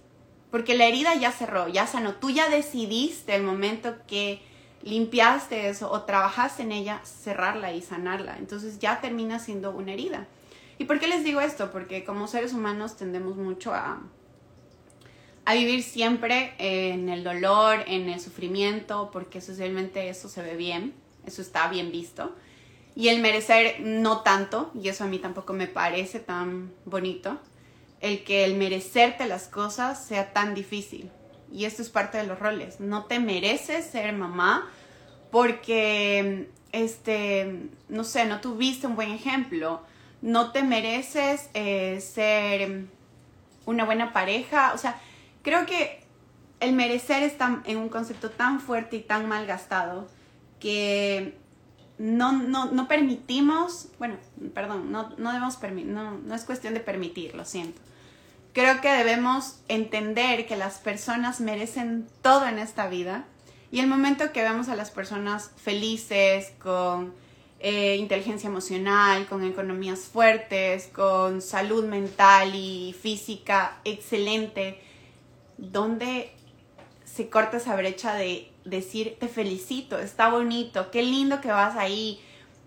porque 0.50 0.76
la 0.76 0.88
herida 0.88 1.14
ya 1.14 1.32
cerró, 1.32 1.68
ya 1.68 1.86
sanó. 1.86 2.16
Tú 2.16 2.32
ya 2.32 2.50
decidiste 2.50 3.36
el 3.36 3.44
momento 3.44 3.94
que 4.08 4.42
limpiaste 4.82 5.70
eso 5.70 5.92
o 5.92 6.02
trabajaste 6.02 6.64
en 6.64 6.72
ella, 6.72 7.00
cerrarla 7.04 7.74
y 7.74 7.84
sanarla. 7.84 8.38
Entonces 8.40 8.80
ya 8.80 9.02
termina 9.02 9.38
siendo 9.38 9.70
una 9.70 9.94
herida. 9.94 10.26
¿Y 10.80 10.86
por 10.86 11.00
qué 11.00 11.08
les 11.08 11.24
digo 11.24 11.42
esto? 11.42 11.72
Porque 11.72 12.04
como 12.04 12.26
seres 12.26 12.54
humanos 12.54 12.98
tendemos 12.98 13.36
mucho 13.38 13.72
a, 13.72 14.02
a 15.46 15.54
vivir 15.54 15.84
siempre 15.84 16.56
en 16.58 17.10
el 17.10 17.24
dolor, 17.24 17.84
en 17.86 18.10
el 18.10 18.20
sufrimiento, 18.20 19.12
porque 19.14 19.42
socialmente 19.42 20.10
eso 20.10 20.28
se 20.28 20.42
ve 20.42 20.56
bien, 20.56 20.96
eso 21.28 21.44
está 21.44 21.68
bien 21.68 21.92
visto. 21.92 22.34
Y 22.96 23.10
el 23.10 23.22
merecer 23.22 23.80
no 23.82 24.22
tanto, 24.22 24.72
y 24.74 24.88
eso 24.88 25.04
a 25.04 25.08
mí 25.08 25.20
tampoco 25.20 25.54
me 25.54 25.68
parece 25.68 26.20
tan 26.20 26.74
bonito 26.86 27.40
el 28.04 28.26
que 28.26 28.44
el 28.44 28.56
merecerte 28.56 29.26
las 29.28 29.48
cosas 29.48 30.06
sea 30.06 30.34
tan 30.34 30.54
difícil. 30.54 31.10
Y 31.52 31.64
esto 31.64 31.82
es 31.82 31.90
parte 31.90 32.18
de 32.18 32.26
los 32.26 32.38
roles. 32.38 32.82
No 32.82 33.06
te 33.06 33.20
mereces 33.20 33.86
ser 33.86 34.12
mamá 34.12 34.70
porque, 35.32 36.50
este, 36.74 37.70
no 37.88 38.04
sé, 38.04 38.26
no 38.26 38.42
tuviste 38.42 38.88
un 38.88 38.98
buen 38.98 39.10
ejemplo. 39.10 39.82
No 40.22 40.52
te 40.52 40.64
mereces 40.64 41.50
eh, 41.54 42.02
ser 42.02 42.88
una 43.66 43.86
buena 43.86 44.12
pareja. 44.12 44.74
O 44.74 44.78
sea, 44.78 45.00
creo 45.42 45.66
que 45.66 46.04
el 46.60 46.74
merecer 46.74 47.24
está 47.24 47.62
en 47.64 47.78
un 47.78 47.88
concepto 47.88 48.32
tan 48.32 48.60
fuerte 48.60 48.98
y 48.98 49.02
tan 49.02 49.30
mal 49.30 49.46
gastado 49.46 50.10
que 50.60 51.38
no, 51.98 52.34
no, 52.34 52.66
no 52.66 52.86
permitimos, 52.90 53.88
bueno, 53.98 54.18
perdón, 54.54 54.92
no, 54.92 55.12
no 55.18 55.32
debemos 55.32 55.58
no, 55.86 56.18
no 56.18 56.36
es 56.36 56.44
cuestión 56.44 56.74
de 56.74 56.82
permitir, 56.82 57.34
lo 57.34 57.46
siento 57.46 57.80
Creo 58.54 58.82
que 58.82 58.90
debemos 58.90 59.58
entender 59.68 60.46
que 60.46 60.56
las 60.56 60.78
personas 60.78 61.42
merecen 61.42 62.08
todo 62.22 62.48
en 62.48 62.60
esta 62.60 62.88
vida. 62.88 63.26
Y 63.72 63.80
el 63.80 63.88
momento 63.88 64.32
que 64.32 64.44
vemos 64.44 64.70
a 64.70 64.76
las 64.76 64.92
personas 64.92 65.52
felices, 65.58 66.54
con 66.60 67.16
eh, 67.60 67.96
inteligencia 67.96 68.48
emocional, 68.48 69.26
con 69.26 69.44
economías 69.44 70.02
fuertes, 70.02 70.88
con 70.94 71.42
salud 71.42 71.86
mental 71.86 72.54
y 72.54 72.96
física 73.02 73.80
excelente, 73.86 74.80
¿dónde 75.58 76.32
se 77.06 77.30
corta 77.30 77.58
esa 77.58 77.76
brecha 77.76 78.14
de 78.14 78.52
decir 78.66 79.18
te 79.20 79.28
felicito, 79.28 79.98
está 79.98 80.30
bonito, 80.30 80.92
qué 80.92 81.04
lindo 81.04 81.42
que 81.42 81.50
vas 81.50 81.76
ahí, 81.76 82.20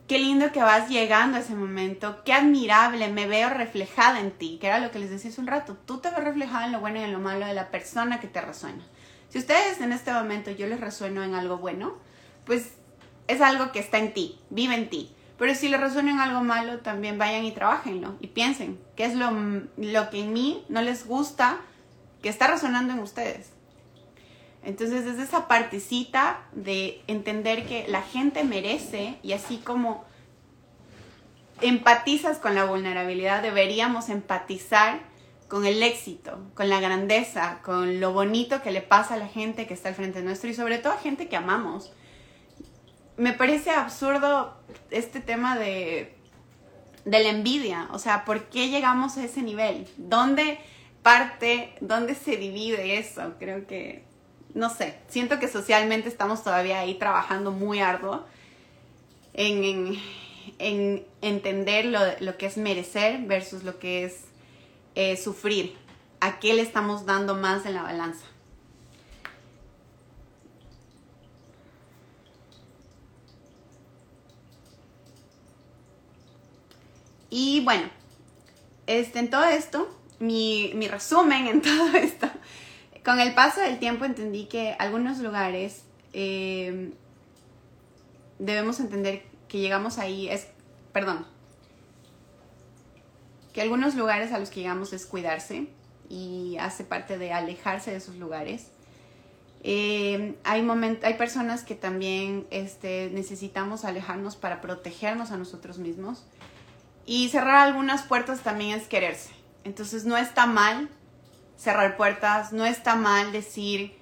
qué 0.07 0.19
lindo 0.19 0.53
que 0.53 0.61
vas 0.61 0.89
llegando 0.89 1.37
a 1.37 1.41
ese 1.41 1.55
momento, 1.55 2.23
qué 2.25 2.33
admirable, 2.33 3.09
me 3.09 3.27
veo 3.27 3.51
reflejada 3.51 4.21
en 4.21 4.31
ti, 4.31 4.59
que 4.61 4.69
era 4.69 4.79
lo 4.79 4.91
que 4.91 4.99
les 4.99 5.11
decía 5.11 5.31
un 5.39 5.47
rato, 5.47 5.77
tú 5.87 5.99
te 5.99 6.11
ves 6.11 6.23
reflejada 6.23 6.67
en 6.67 6.73
lo 6.73 6.81
bueno 6.81 7.01
y 7.01 7.03
en 7.03 7.13
lo 7.13 7.19
malo 7.19 7.47
de 7.47 7.55
la 7.55 7.71
persona 7.71 8.21
que 8.21 8.29
te 8.29 8.41
resuena. 8.41 8.85
Si 9.29 9.39
ustedes 9.39 9.81
en 9.81 9.93
este 9.93 10.13
momento 10.13 10.51
yo 10.51 10.67
les 10.67 10.81
resueno 10.81 11.23
en 11.23 11.35
algo 11.35 11.59
bueno, 11.59 11.95
pues 12.45 12.75
es 13.27 13.41
algo 13.41 13.73
que 13.73 13.81
está 13.81 13.99
en 13.99 14.15
ti, 14.15 14.39
vive 14.51 14.75
en 14.75 14.89
ti. 14.89 15.13
Pero 15.39 15.55
si 15.55 15.69
les 15.69 15.81
resuena 15.81 16.13
en 16.13 16.21
algo 16.21 16.43
malo, 16.43 16.79
también 16.79 17.19
vayan 17.19 17.45
y 17.45 17.53
trabajenlo 17.53 18.17
y 18.21 18.29
piensen 18.29 18.81
qué 18.97 19.05
es 19.05 19.15
lo, 19.15 19.31
lo 19.77 20.11
que 20.11 20.21
en 20.21 20.33
mí 20.33 20.65
no 20.69 20.81
les 20.81 21.07
gusta 21.07 21.59
que 22.23 22.29
está 22.29 22.47
resonando 22.47 22.95
en 22.95 23.01
ustedes. 23.01 23.56
Entonces 24.67 25.07
es 25.07 25.21
esa 25.21 25.47
partecita 25.47 26.43
de 26.51 27.01
entender 27.07 27.67
que 27.67 27.87
la 27.87 28.03
gente 28.03 28.43
merece 28.43 29.17
y 29.23 29.33
así 29.33 29.59
como 29.59 30.05
empatizas 31.61 32.39
con 32.39 32.57
la 32.57 32.65
vulnerabilidad, 32.65 33.43
deberíamos 33.43 34.09
empatizar 34.09 35.03
con 35.47 35.67
el 35.67 35.85
éxito, 35.85 36.41
con 36.55 36.69
la 36.69 36.81
grandeza, 36.81 37.61
con 37.63 38.01
lo 38.01 38.13
bonito 38.13 38.61
que 38.61 38.73
le 38.73 38.83
pasa 38.83 39.15
a 39.15 39.19
la 39.19 39.29
gente 39.29 39.69
que 39.69 39.75
está 39.75 39.91
al 39.91 39.95
frente 39.95 40.21
nuestro 40.21 40.51
y 40.51 40.55
sobre 40.55 40.79
todo 40.79 40.95
a 40.95 40.99
gente 40.99 41.29
que 41.29 41.37
amamos. 41.37 41.93
Me 43.17 43.33
parece 43.33 43.71
absurdo 43.71 44.57
este 44.91 45.21
tema 45.21 45.57
de, 45.57 46.13
de 47.05 47.23
la 47.23 47.29
envidia, 47.29 47.89
o 47.93 48.01
sea, 48.01 48.25
¿por 48.25 48.47
qué 48.47 48.69
llegamos 48.69 49.17
a 49.17 49.25
ese 49.25 49.43
nivel? 49.43 49.87
¿Dónde 49.97 50.59
parte, 51.05 51.73
dónde 51.81 52.17
se 52.17 52.37
divide 52.37 52.99
eso? 52.99 53.35
Creo 53.39 53.65
que 53.69 54.05
no 54.57 54.71
sé, 54.71 54.99
siento 55.09 55.39
que 55.39 55.49
socialmente 55.49 56.09
estamos 56.09 56.43
todavía 56.43 56.81
ahí 56.81 56.95
trabajando 56.95 57.53
muy 57.53 57.81
arduo 57.81 58.25
en, 59.35 60.01
entender 61.21 61.85
lo, 61.85 62.39
que 62.39 62.47
es 62.47 62.57
merecer 62.57 63.21
versus 63.27 63.65
lo 63.65 63.79
que 63.79 64.05
es 64.05 64.23
eh, 64.95 65.19
sufrir. 65.19 65.77
¿A 66.21 66.39
qué 66.39 66.55
le 66.55 66.63
estamos 66.63 67.05
dando 67.05 67.35
más 67.35 67.67
en 67.67 67.75
la 67.75 67.83
balanza? 67.83 68.25
Y 77.29 77.61
bueno, 77.61 77.91
este, 78.87 79.19
en 79.19 79.29
todo 79.29 79.45
esto, 79.45 79.95
mi, 80.19 80.73
mi 80.75 80.89
resumen 80.89 81.47
en 81.47 81.61
todo 81.71 81.89
esto, 81.95 82.31
con 83.07 83.21
el 83.21 83.35
paso 83.35 83.61
del 83.61 83.79
tiempo 83.79 84.05
entendí 84.05 84.47
que 84.47 84.75
algunos 84.81 85.21
lugares 85.21 85.85
eh, 86.13 86.91
debemos 88.41 88.81
entender 88.81 89.23
que 89.47 89.61
llegamos 89.61 89.99
ahí, 89.99 90.29
es, 90.29 90.49
perdón, 90.93 91.25
que 93.53 93.63
algunos 93.63 93.95
lugares 93.95 94.33
a 94.33 94.41
los 94.41 94.51
que 94.51 94.59
llegamos 94.59 94.93
es 94.93 95.07
cuidarse 95.07 95.69
y 96.09 96.57
hace 96.59 96.83
parte 96.83 97.17
de 97.17 97.33
alejarse 97.33 97.93
de 97.93 97.99
esos 97.99 98.17
lugares. 98.17 98.73
Eh, 99.63 100.35
hay, 100.43 100.69
hay 101.05 101.15
personas 101.15 101.63
que 101.63 101.77
también 101.77 102.49
este, 102.51 103.11
necesitamos 103.15 103.85
alejarnos 103.85 104.35
para 104.35 104.61
protegernos 104.61 105.31
a 105.31 105.37
nosotros 105.37 105.79
mismos. 105.79 106.25
Y 107.07 107.29
cerrar 107.29 107.69
algunas 107.69 108.03
puertas 108.03 108.41
también 108.41 108.77
es 108.77 108.89
quererse. 108.89 109.31
Entonces 109.63 110.07
no 110.07 110.17
está 110.17 110.47
mal 110.47 110.91
cerrar 111.57 111.97
puertas, 111.97 112.53
no 112.53 112.65
está 112.65 112.95
mal 112.95 113.33
decir 113.33 113.97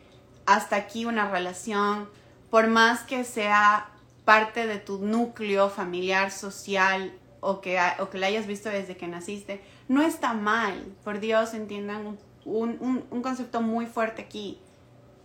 hasta 0.46 0.76
aquí 0.76 1.04
una 1.04 1.30
relación, 1.30 2.08
por 2.50 2.66
más 2.66 3.00
que 3.00 3.24
sea 3.24 3.90
parte 4.24 4.66
de 4.66 4.78
tu 4.78 4.98
núcleo 4.98 5.70
familiar, 5.70 6.30
social 6.30 7.12
o 7.40 7.60
que, 7.60 7.78
o 7.98 8.10
que 8.10 8.18
la 8.18 8.26
hayas 8.26 8.46
visto 8.46 8.68
desde 8.68 8.96
que 8.96 9.06
naciste, 9.06 9.60
no 9.88 10.02
está 10.02 10.32
mal. 10.32 10.84
Por 11.04 11.20
Dios, 11.20 11.54
entiendan 11.54 12.18
un, 12.44 13.04
un 13.10 13.22
concepto 13.22 13.60
muy 13.60 13.86
fuerte 13.86 14.22
aquí. 14.22 14.58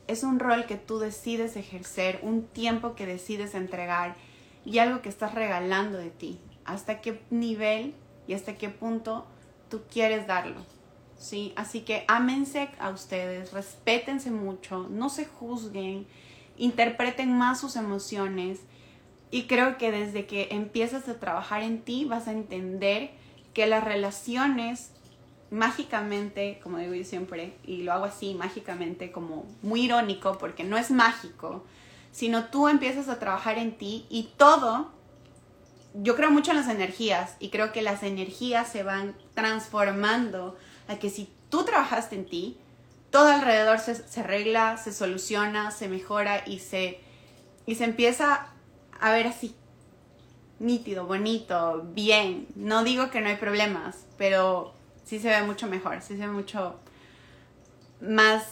Es 0.07 0.23
un 0.23 0.39
rol 0.39 0.65
que 0.65 0.75
tú 0.75 0.99
decides 0.99 1.55
ejercer, 1.55 2.19
un 2.23 2.45
tiempo 2.47 2.95
que 2.95 3.05
decides 3.05 3.53
entregar 3.53 4.15
y 4.65 4.79
algo 4.79 5.01
que 5.01 5.09
estás 5.09 5.35
regalando 5.35 5.97
de 5.97 6.09
ti. 6.09 6.39
Hasta 6.65 6.99
qué 7.01 7.21
nivel 7.29 7.93
y 8.27 8.33
hasta 8.33 8.55
qué 8.55 8.69
punto 8.69 9.25
tú 9.69 9.81
quieres 9.89 10.27
darlo. 10.27 10.65
¿Sí? 11.19 11.53
Así 11.55 11.81
que 11.81 12.05
ámense 12.07 12.69
a 12.79 12.89
ustedes, 12.89 13.53
respétense 13.53 14.31
mucho, 14.31 14.87
no 14.89 15.09
se 15.09 15.25
juzguen, 15.25 16.07
interpreten 16.57 17.37
más 17.37 17.59
sus 17.59 17.75
emociones 17.75 18.61
y 19.29 19.43
creo 19.43 19.77
que 19.77 19.91
desde 19.91 20.25
que 20.25 20.47
empiezas 20.51 21.07
a 21.07 21.19
trabajar 21.19 21.61
en 21.61 21.81
ti 21.81 22.05
vas 22.05 22.27
a 22.27 22.31
entender 22.31 23.11
que 23.53 23.67
las 23.67 23.83
relaciones 23.83 24.91
mágicamente, 25.51 26.59
como 26.63 26.77
digo 26.77 26.93
yo 26.93 27.03
siempre, 27.03 27.55
y 27.63 27.83
lo 27.83 27.93
hago 27.93 28.05
así 28.05 28.33
mágicamente 28.33 29.11
como 29.11 29.45
muy 29.61 29.81
irónico 29.81 30.37
porque 30.37 30.63
no 30.63 30.77
es 30.77 30.89
mágico, 30.89 31.63
sino 32.11 32.45
tú 32.45 32.67
empiezas 32.67 33.09
a 33.09 33.19
trabajar 33.19 33.57
en 33.57 33.77
ti 33.77 34.05
y 34.09 34.29
todo, 34.37 34.91
yo 35.95 36.15
creo 36.15 36.31
mucho 36.31 36.51
en 36.51 36.57
las 36.57 36.69
energías 36.69 37.35
y 37.39 37.49
creo 37.49 37.71
que 37.71 37.81
las 37.81 38.03
energías 38.03 38.71
se 38.71 38.83
van 38.83 39.15
transformando 39.33 40.55
a 40.89 40.99
que 40.99 41.09
si 41.09 41.29
tú 41.49 41.63
trabajaste 41.63 42.15
en 42.15 42.25
ti, 42.25 42.57
todo 43.11 43.27
alrededor 43.27 43.79
se, 43.79 43.95
se 43.95 44.19
arregla, 44.19 44.77
se 44.77 44.91
soluciona, 44.91 45.71
se 45.71 45.87
mejora 45.87 46.43
y 46.45 46.59
se, 46.59 46.99
y 47.65 47.75
se 47.75 47.85
empieza 47.85 48.47
a 48.99 49.11
ver 49.11 49.27
así, 49.27 49.55
nítido, 50.59 51.05
bonito, 51.05 51.85
bien. 51.93 52.47
No 52.55 52.83
digo 52.83 53.09
que 53.11 53.21
no 53.21 53.29
hay 53.29 53.37
problemas, 53.37 54.05
pero 54.17 54.73
sí 55.05 55.19
se 55.19 55.29
ve 55.29 55.43
mucho 55.43 55.67
mejor, 55.67 56.01
sí 56.01 56.17
se 56.17 56.27
ve 56.27 56.27
mucho 56.27 56.79
más 58.01 58.43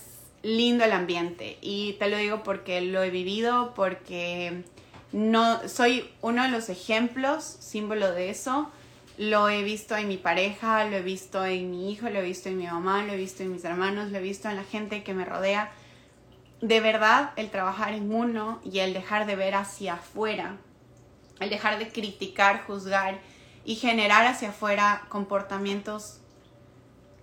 lindo 0.44 0.86
el 0.86 0.92
ambiente. 0.92 1.58
Y 1.62 1.94
te 1.94 2.10
lo 2.10 2.18
digo 2.18 2.44
porque 2.44 2.82
lo 2.82 3.04
he 3.04 3.10
vivido, 3.10 3.74
porque 3.76 4.64
no 5.12 5.68
soy 5.68 6.10
uno 6.22 6.44
de 6.44 6.50
los 6.50 6.70
ejemplos, 6.70 7.44
símbolo 7.44 8.12
de 8.12 8.30
eso. 8.30 8.72
Lo 9.18 9.50
he 9.50 9.64
visto 9.64 9.98
en 9.98 10.08
mi 10.08 10.18
pareja, 10.18 10.86
lo 10.86 10.96
he 10.96 11.02
visto 11.02 11.44
en 11.44 11.72
mi 11.72 11.92
hijo, 11.92 12.08
lo 12.08 12.20
he 12.20 12.22
visto 12.22 12.50
en 12.50 12.58
mi 12.58 12.68
mamá, 12.68 13.04
lo 13.04 13.14
he 13.14 13.18
visto 13.18 13.42
en 13.42 13.52
mis 13.52 13.66
hermanos, 13.66 14.12
lo 14.12 14.20
he 14.20 14.22
visto 14.22 14.48
en 14.48 14.56
la 14.56 14.64
gente 14.64 15.04
que 15.04 15.16
me 15.16 15.26
rodea. 15.26 15.72
De 16.62 16.80
verdad, 16.82 17.32
el 17.36 17.50
trabajar 17.50 17.94
en 17.94 18.14
uno 18.14 18.62
y 18.64 18.80
el 18.80 18.94
dejar 18.94 19.26
de 19.26 19.36
ver 19.36 19.56
hacia 19.56 19.96
afuera, 19.96 20.58
el 21.40 21.50
dejar 21.50 21.80
de 21.80 21.90
criticar, 21.90 22.64
juzgar 22.68 23.20
y 23.66 23.76
generar 23.76 24.28
hacia 24.28 24.50
afuera 24.50 25.08
comportamientos 25.10 26.20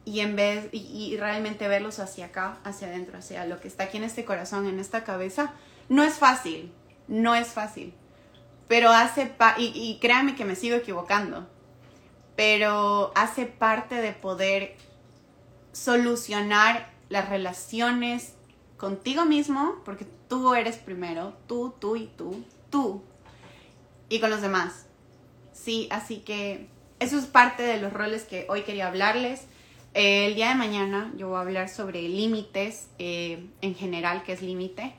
y 0.05 0.19
en 0.19 0.35
vez 0.35 0.69
y, 0.73 1.17
realmente 1.17 1.69
verlos 1.69 2.01
hacia 2.01 2.27
acá, 2.27 2.59
hacia 2.65 2.89
adentro, 2.89 3.19
hacia 3.19 3.47
lo 3.47 3.61
que 3.61 3.69
está 3.69 3.85
aquí 3.85 3.99
en 3.99 4.05
este 4.05 4.25
corazón, 4.25 4.67
en 4.67 4.81
esta 4.81 5.05
cabeza, 5.05 5.53
no 5.89 6.03
es 6.03 6.15
fácil, 6.15 6.73
no 7.07 7.37
es 7.37 7.49
fácil. 7.49 7.95
Pero 8.67 8.91
hace 8.91 9.33
y, 9.59 9.67
y 9.75 9.99
créanme 10.01 10.35
que 10.35 10.45
me 10.45 10.57
sigo 10.57 10.75
equivocando 10.75 11.54
pero 12.37 13.13
hace 13.15 13.47
parte 13.47 13.97
de 13.97 14.13
poder 14.13 14.77
solucionar 15.73 16.91
las 17.09 17.29
relaciones 17.29 18.35
contigo 18.77 19.25
mismo, 19.25 19.77
porque 19.85 20.07
tú 20.29 20.55
eres 20.55 20.77
primero, 20.77 21.35
tú, 21.47 21.75
tú 21.79 21.97
y 21.97 22.07
tú, 22.07 22.45
tú, 22.71 23.03
y 24.09 24.21
con 24.21 24.31
los 24.31 24.43
demás. 24.43 24.87
Sí, 25.53 25.89
así 25.91 26.19
que 26.19 26.69
eso 26.99 27.19
es 27.19 27.27
parte 27.27 27.63
de 27.63 27.81
los 27.81 27.93
roles 27.93 28.25
que 28.25 28.47
hoy 28.49 28.63
quería 28.63 28.89
hablarles. 28.89 29.47
el 29.95 30.35
día 30.35 30.49
de 30.49 30.55
mañana 30.57 31.13
yo 31.17 31.29
voy 31.29 31.37
a 31.37 31.41
hablar 31.41 31.69
sobre 31.69 32.03
límites 32.03 32.89
eh, 32.99 33.47
en 33.61 33.75
general, 33.75 34.25
que 34.25 34.33
es 34.33 34.43
límite 34.43 34.95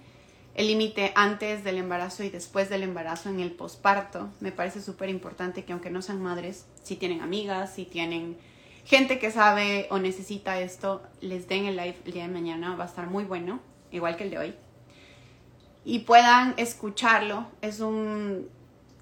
el 0.56 0.68
límite 0.68 1.12
antes 1.16 1.66
del 1.66 1.78
embarazo 1.78 2.24
y 2.24 2.30
después 2.30 2.70
del 2.70 2.84
embarazo 2.84 3.30
en 3.30 3.42
el 3.42 3.52
posparto. 3.52 4.30
Me 4.40 4.54
parece 4.54 4.82
súper 4.82 5.10
importante 5.10 5.66
que 5.66 5.74
aunque 5.74 5.90
no 5.90 6.02
sean 6.02 6.24
madres, 6.24 6.66
si 6.82 6.96
tienen 6.96 7.22
amigas, 7.22 7.74
si 7.76 7.84
tienen 7.86 8.38
gente 8.86 9.20
que 9.20 9.32
sabe 9.32 9.88
o 9.92 10.00
necesita 10.00 10.60
esto, 10.62 11.04
les 11.20 11.50
den 11.50 11.66
el 11.66 11.76
live 11.76 11.98
el 12.06 12.14
día 12.14 12.24
de 12.24 12.34
mañana. 12.34 12.76
Va 12.78 12.86
a 12.86 12.88
estar 12.88 13.08
muy 13.08 13.26
bueno, 13.26 13.60
igual 13.92 14.16
que 14.16 14.24
el 14.24 14.30
de 14.30 14.38
hoy. 14.38 14.56
Y 15.84 16.00
puedan 16.00 16.54
escucharlo. 16.56 17.48
Es 17.62 17.82
un, 17.82 18.48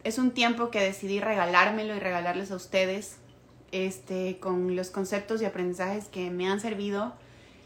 es 0.04 0.18
un 0.18 0.32
tiempo 0.32 0.72
que 0.72 0.80
decidí 0.80 1.20
regalármelo 1.20 1.96
y 1.96 2.00
regalarles 2.00 2.50
a 2.50 2.56
ustedes 2.56 3.20
este, 3.72 4.40
con 4.40 4.76
los 4.76 4.90
conceptos 4.90 5.40
y 5.44 5.46
aprendizajes 5.46 6.06
que 6.06 6.32
me 6.32 6.50
han 6.50 6.60
servido 6.60 7.14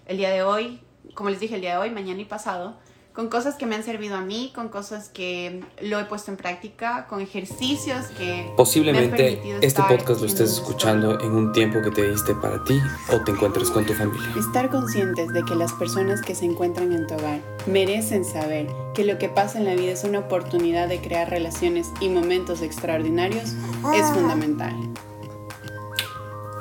el 0.07 0.17
día 0.17 0.29
de 0.29 0.43
hoy, 0.43 0.81
como 1.13 1.29
les 1.29 1.39
dije, 1.39 1.55
el 1.55 1.61
día 1.61 1.71
de 1.71 1.77
hoy, 1.77 1.89
mañana 1.89 2.19
y 2.19 2.25
pasado 2.25 2.77
con 3.18 3.30
cosas 3.30 3.55
que 3.55 3.65
me 3.65 3.74
han 3.74 3.82
servido 3.82 4.15
a 4.15 4.22
mí, 4.22 4.51
con 4.53 4.70
cosas 4.70 5.09
que 5.09 5.63
lo 5.82 5.99
he 5.99 6.05
puesto 6.05 6.30
en 6.30 6.38
práctica, 6.38 7.07
con 7.07 7.20
ejercicios 7.20 8.05
que... 8.15 8.53
Posiblemente 8.55 9.41
este 9.59 9.82
podcast 9.82 10.22
lo 10.22 10.28
estés 10.28 10.51
escuchando 10.51 11.20
en 11.20 11.32
un 11.32 11.51
tiempo 11.51 11.82
que 11.82 11.89
te 11.89 12.11
diste 12.11 12.36
para 12.36 12.63
ti 12.63 12.80
o 13.11 13.20
te 13.24 13.32
encuentres 13.32 13.72
con 13.72 13.88
tu 13.88 13.93
familia. 13.95 14.30
Estar 14.38 14.70
conscientes 14.70 15.34
de 15.34 15.43
que 15.45 15.55
las 15.55 15.74
personas 15.74 16.22
que 16.22 16.36
se 16.36 16.45
encuentran 16.45 16.93
en 16.93 17.07
tu 17.07 17.15
hogar 17.15 17.41
merecen 17.65 18.24
saber 18.24 18.68
que 18.93 19.03
lo 19.03 19.18
que 19.18 19.30
pasa 19.30 19.57
en 19.57 19.65
la 19.65 19.74
vida 19.74 19.93
es 19.93 20.03
una 20.03 20.20
oportunidad 20.20 20.88
de 20.88 21.01
crear 21.01 21.28
relaciones 21.28 21.88
y 21.99 22.09
momentos 22.09 22.61
extraordinarios 22.61 23.55
es 23.95 24.05
fundamental. 24.13 24.76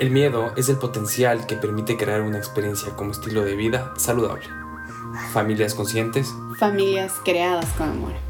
El 0.01 0.11
miedo 0.11 0.55
es 0.57 0.71
el 0.71 0.79
potencial 0.79 1.47
que 1.47 1.57
permite 1.57 1.99
crear 1.99 2.23
una 2.23 2.39
experiencia 2.39 2.97
como 2.97 3.11
estilo 3.11 3.45
de 3.45 3.57
vida 3.57 3.93
saludable. 3.99 4.66
Familias 5.33 5.75
conscientes 5.75 6.35
Familias 6.59 7.13
creadas 7.25 7.67
con 7.73 7.91
amor. 7.91 8.26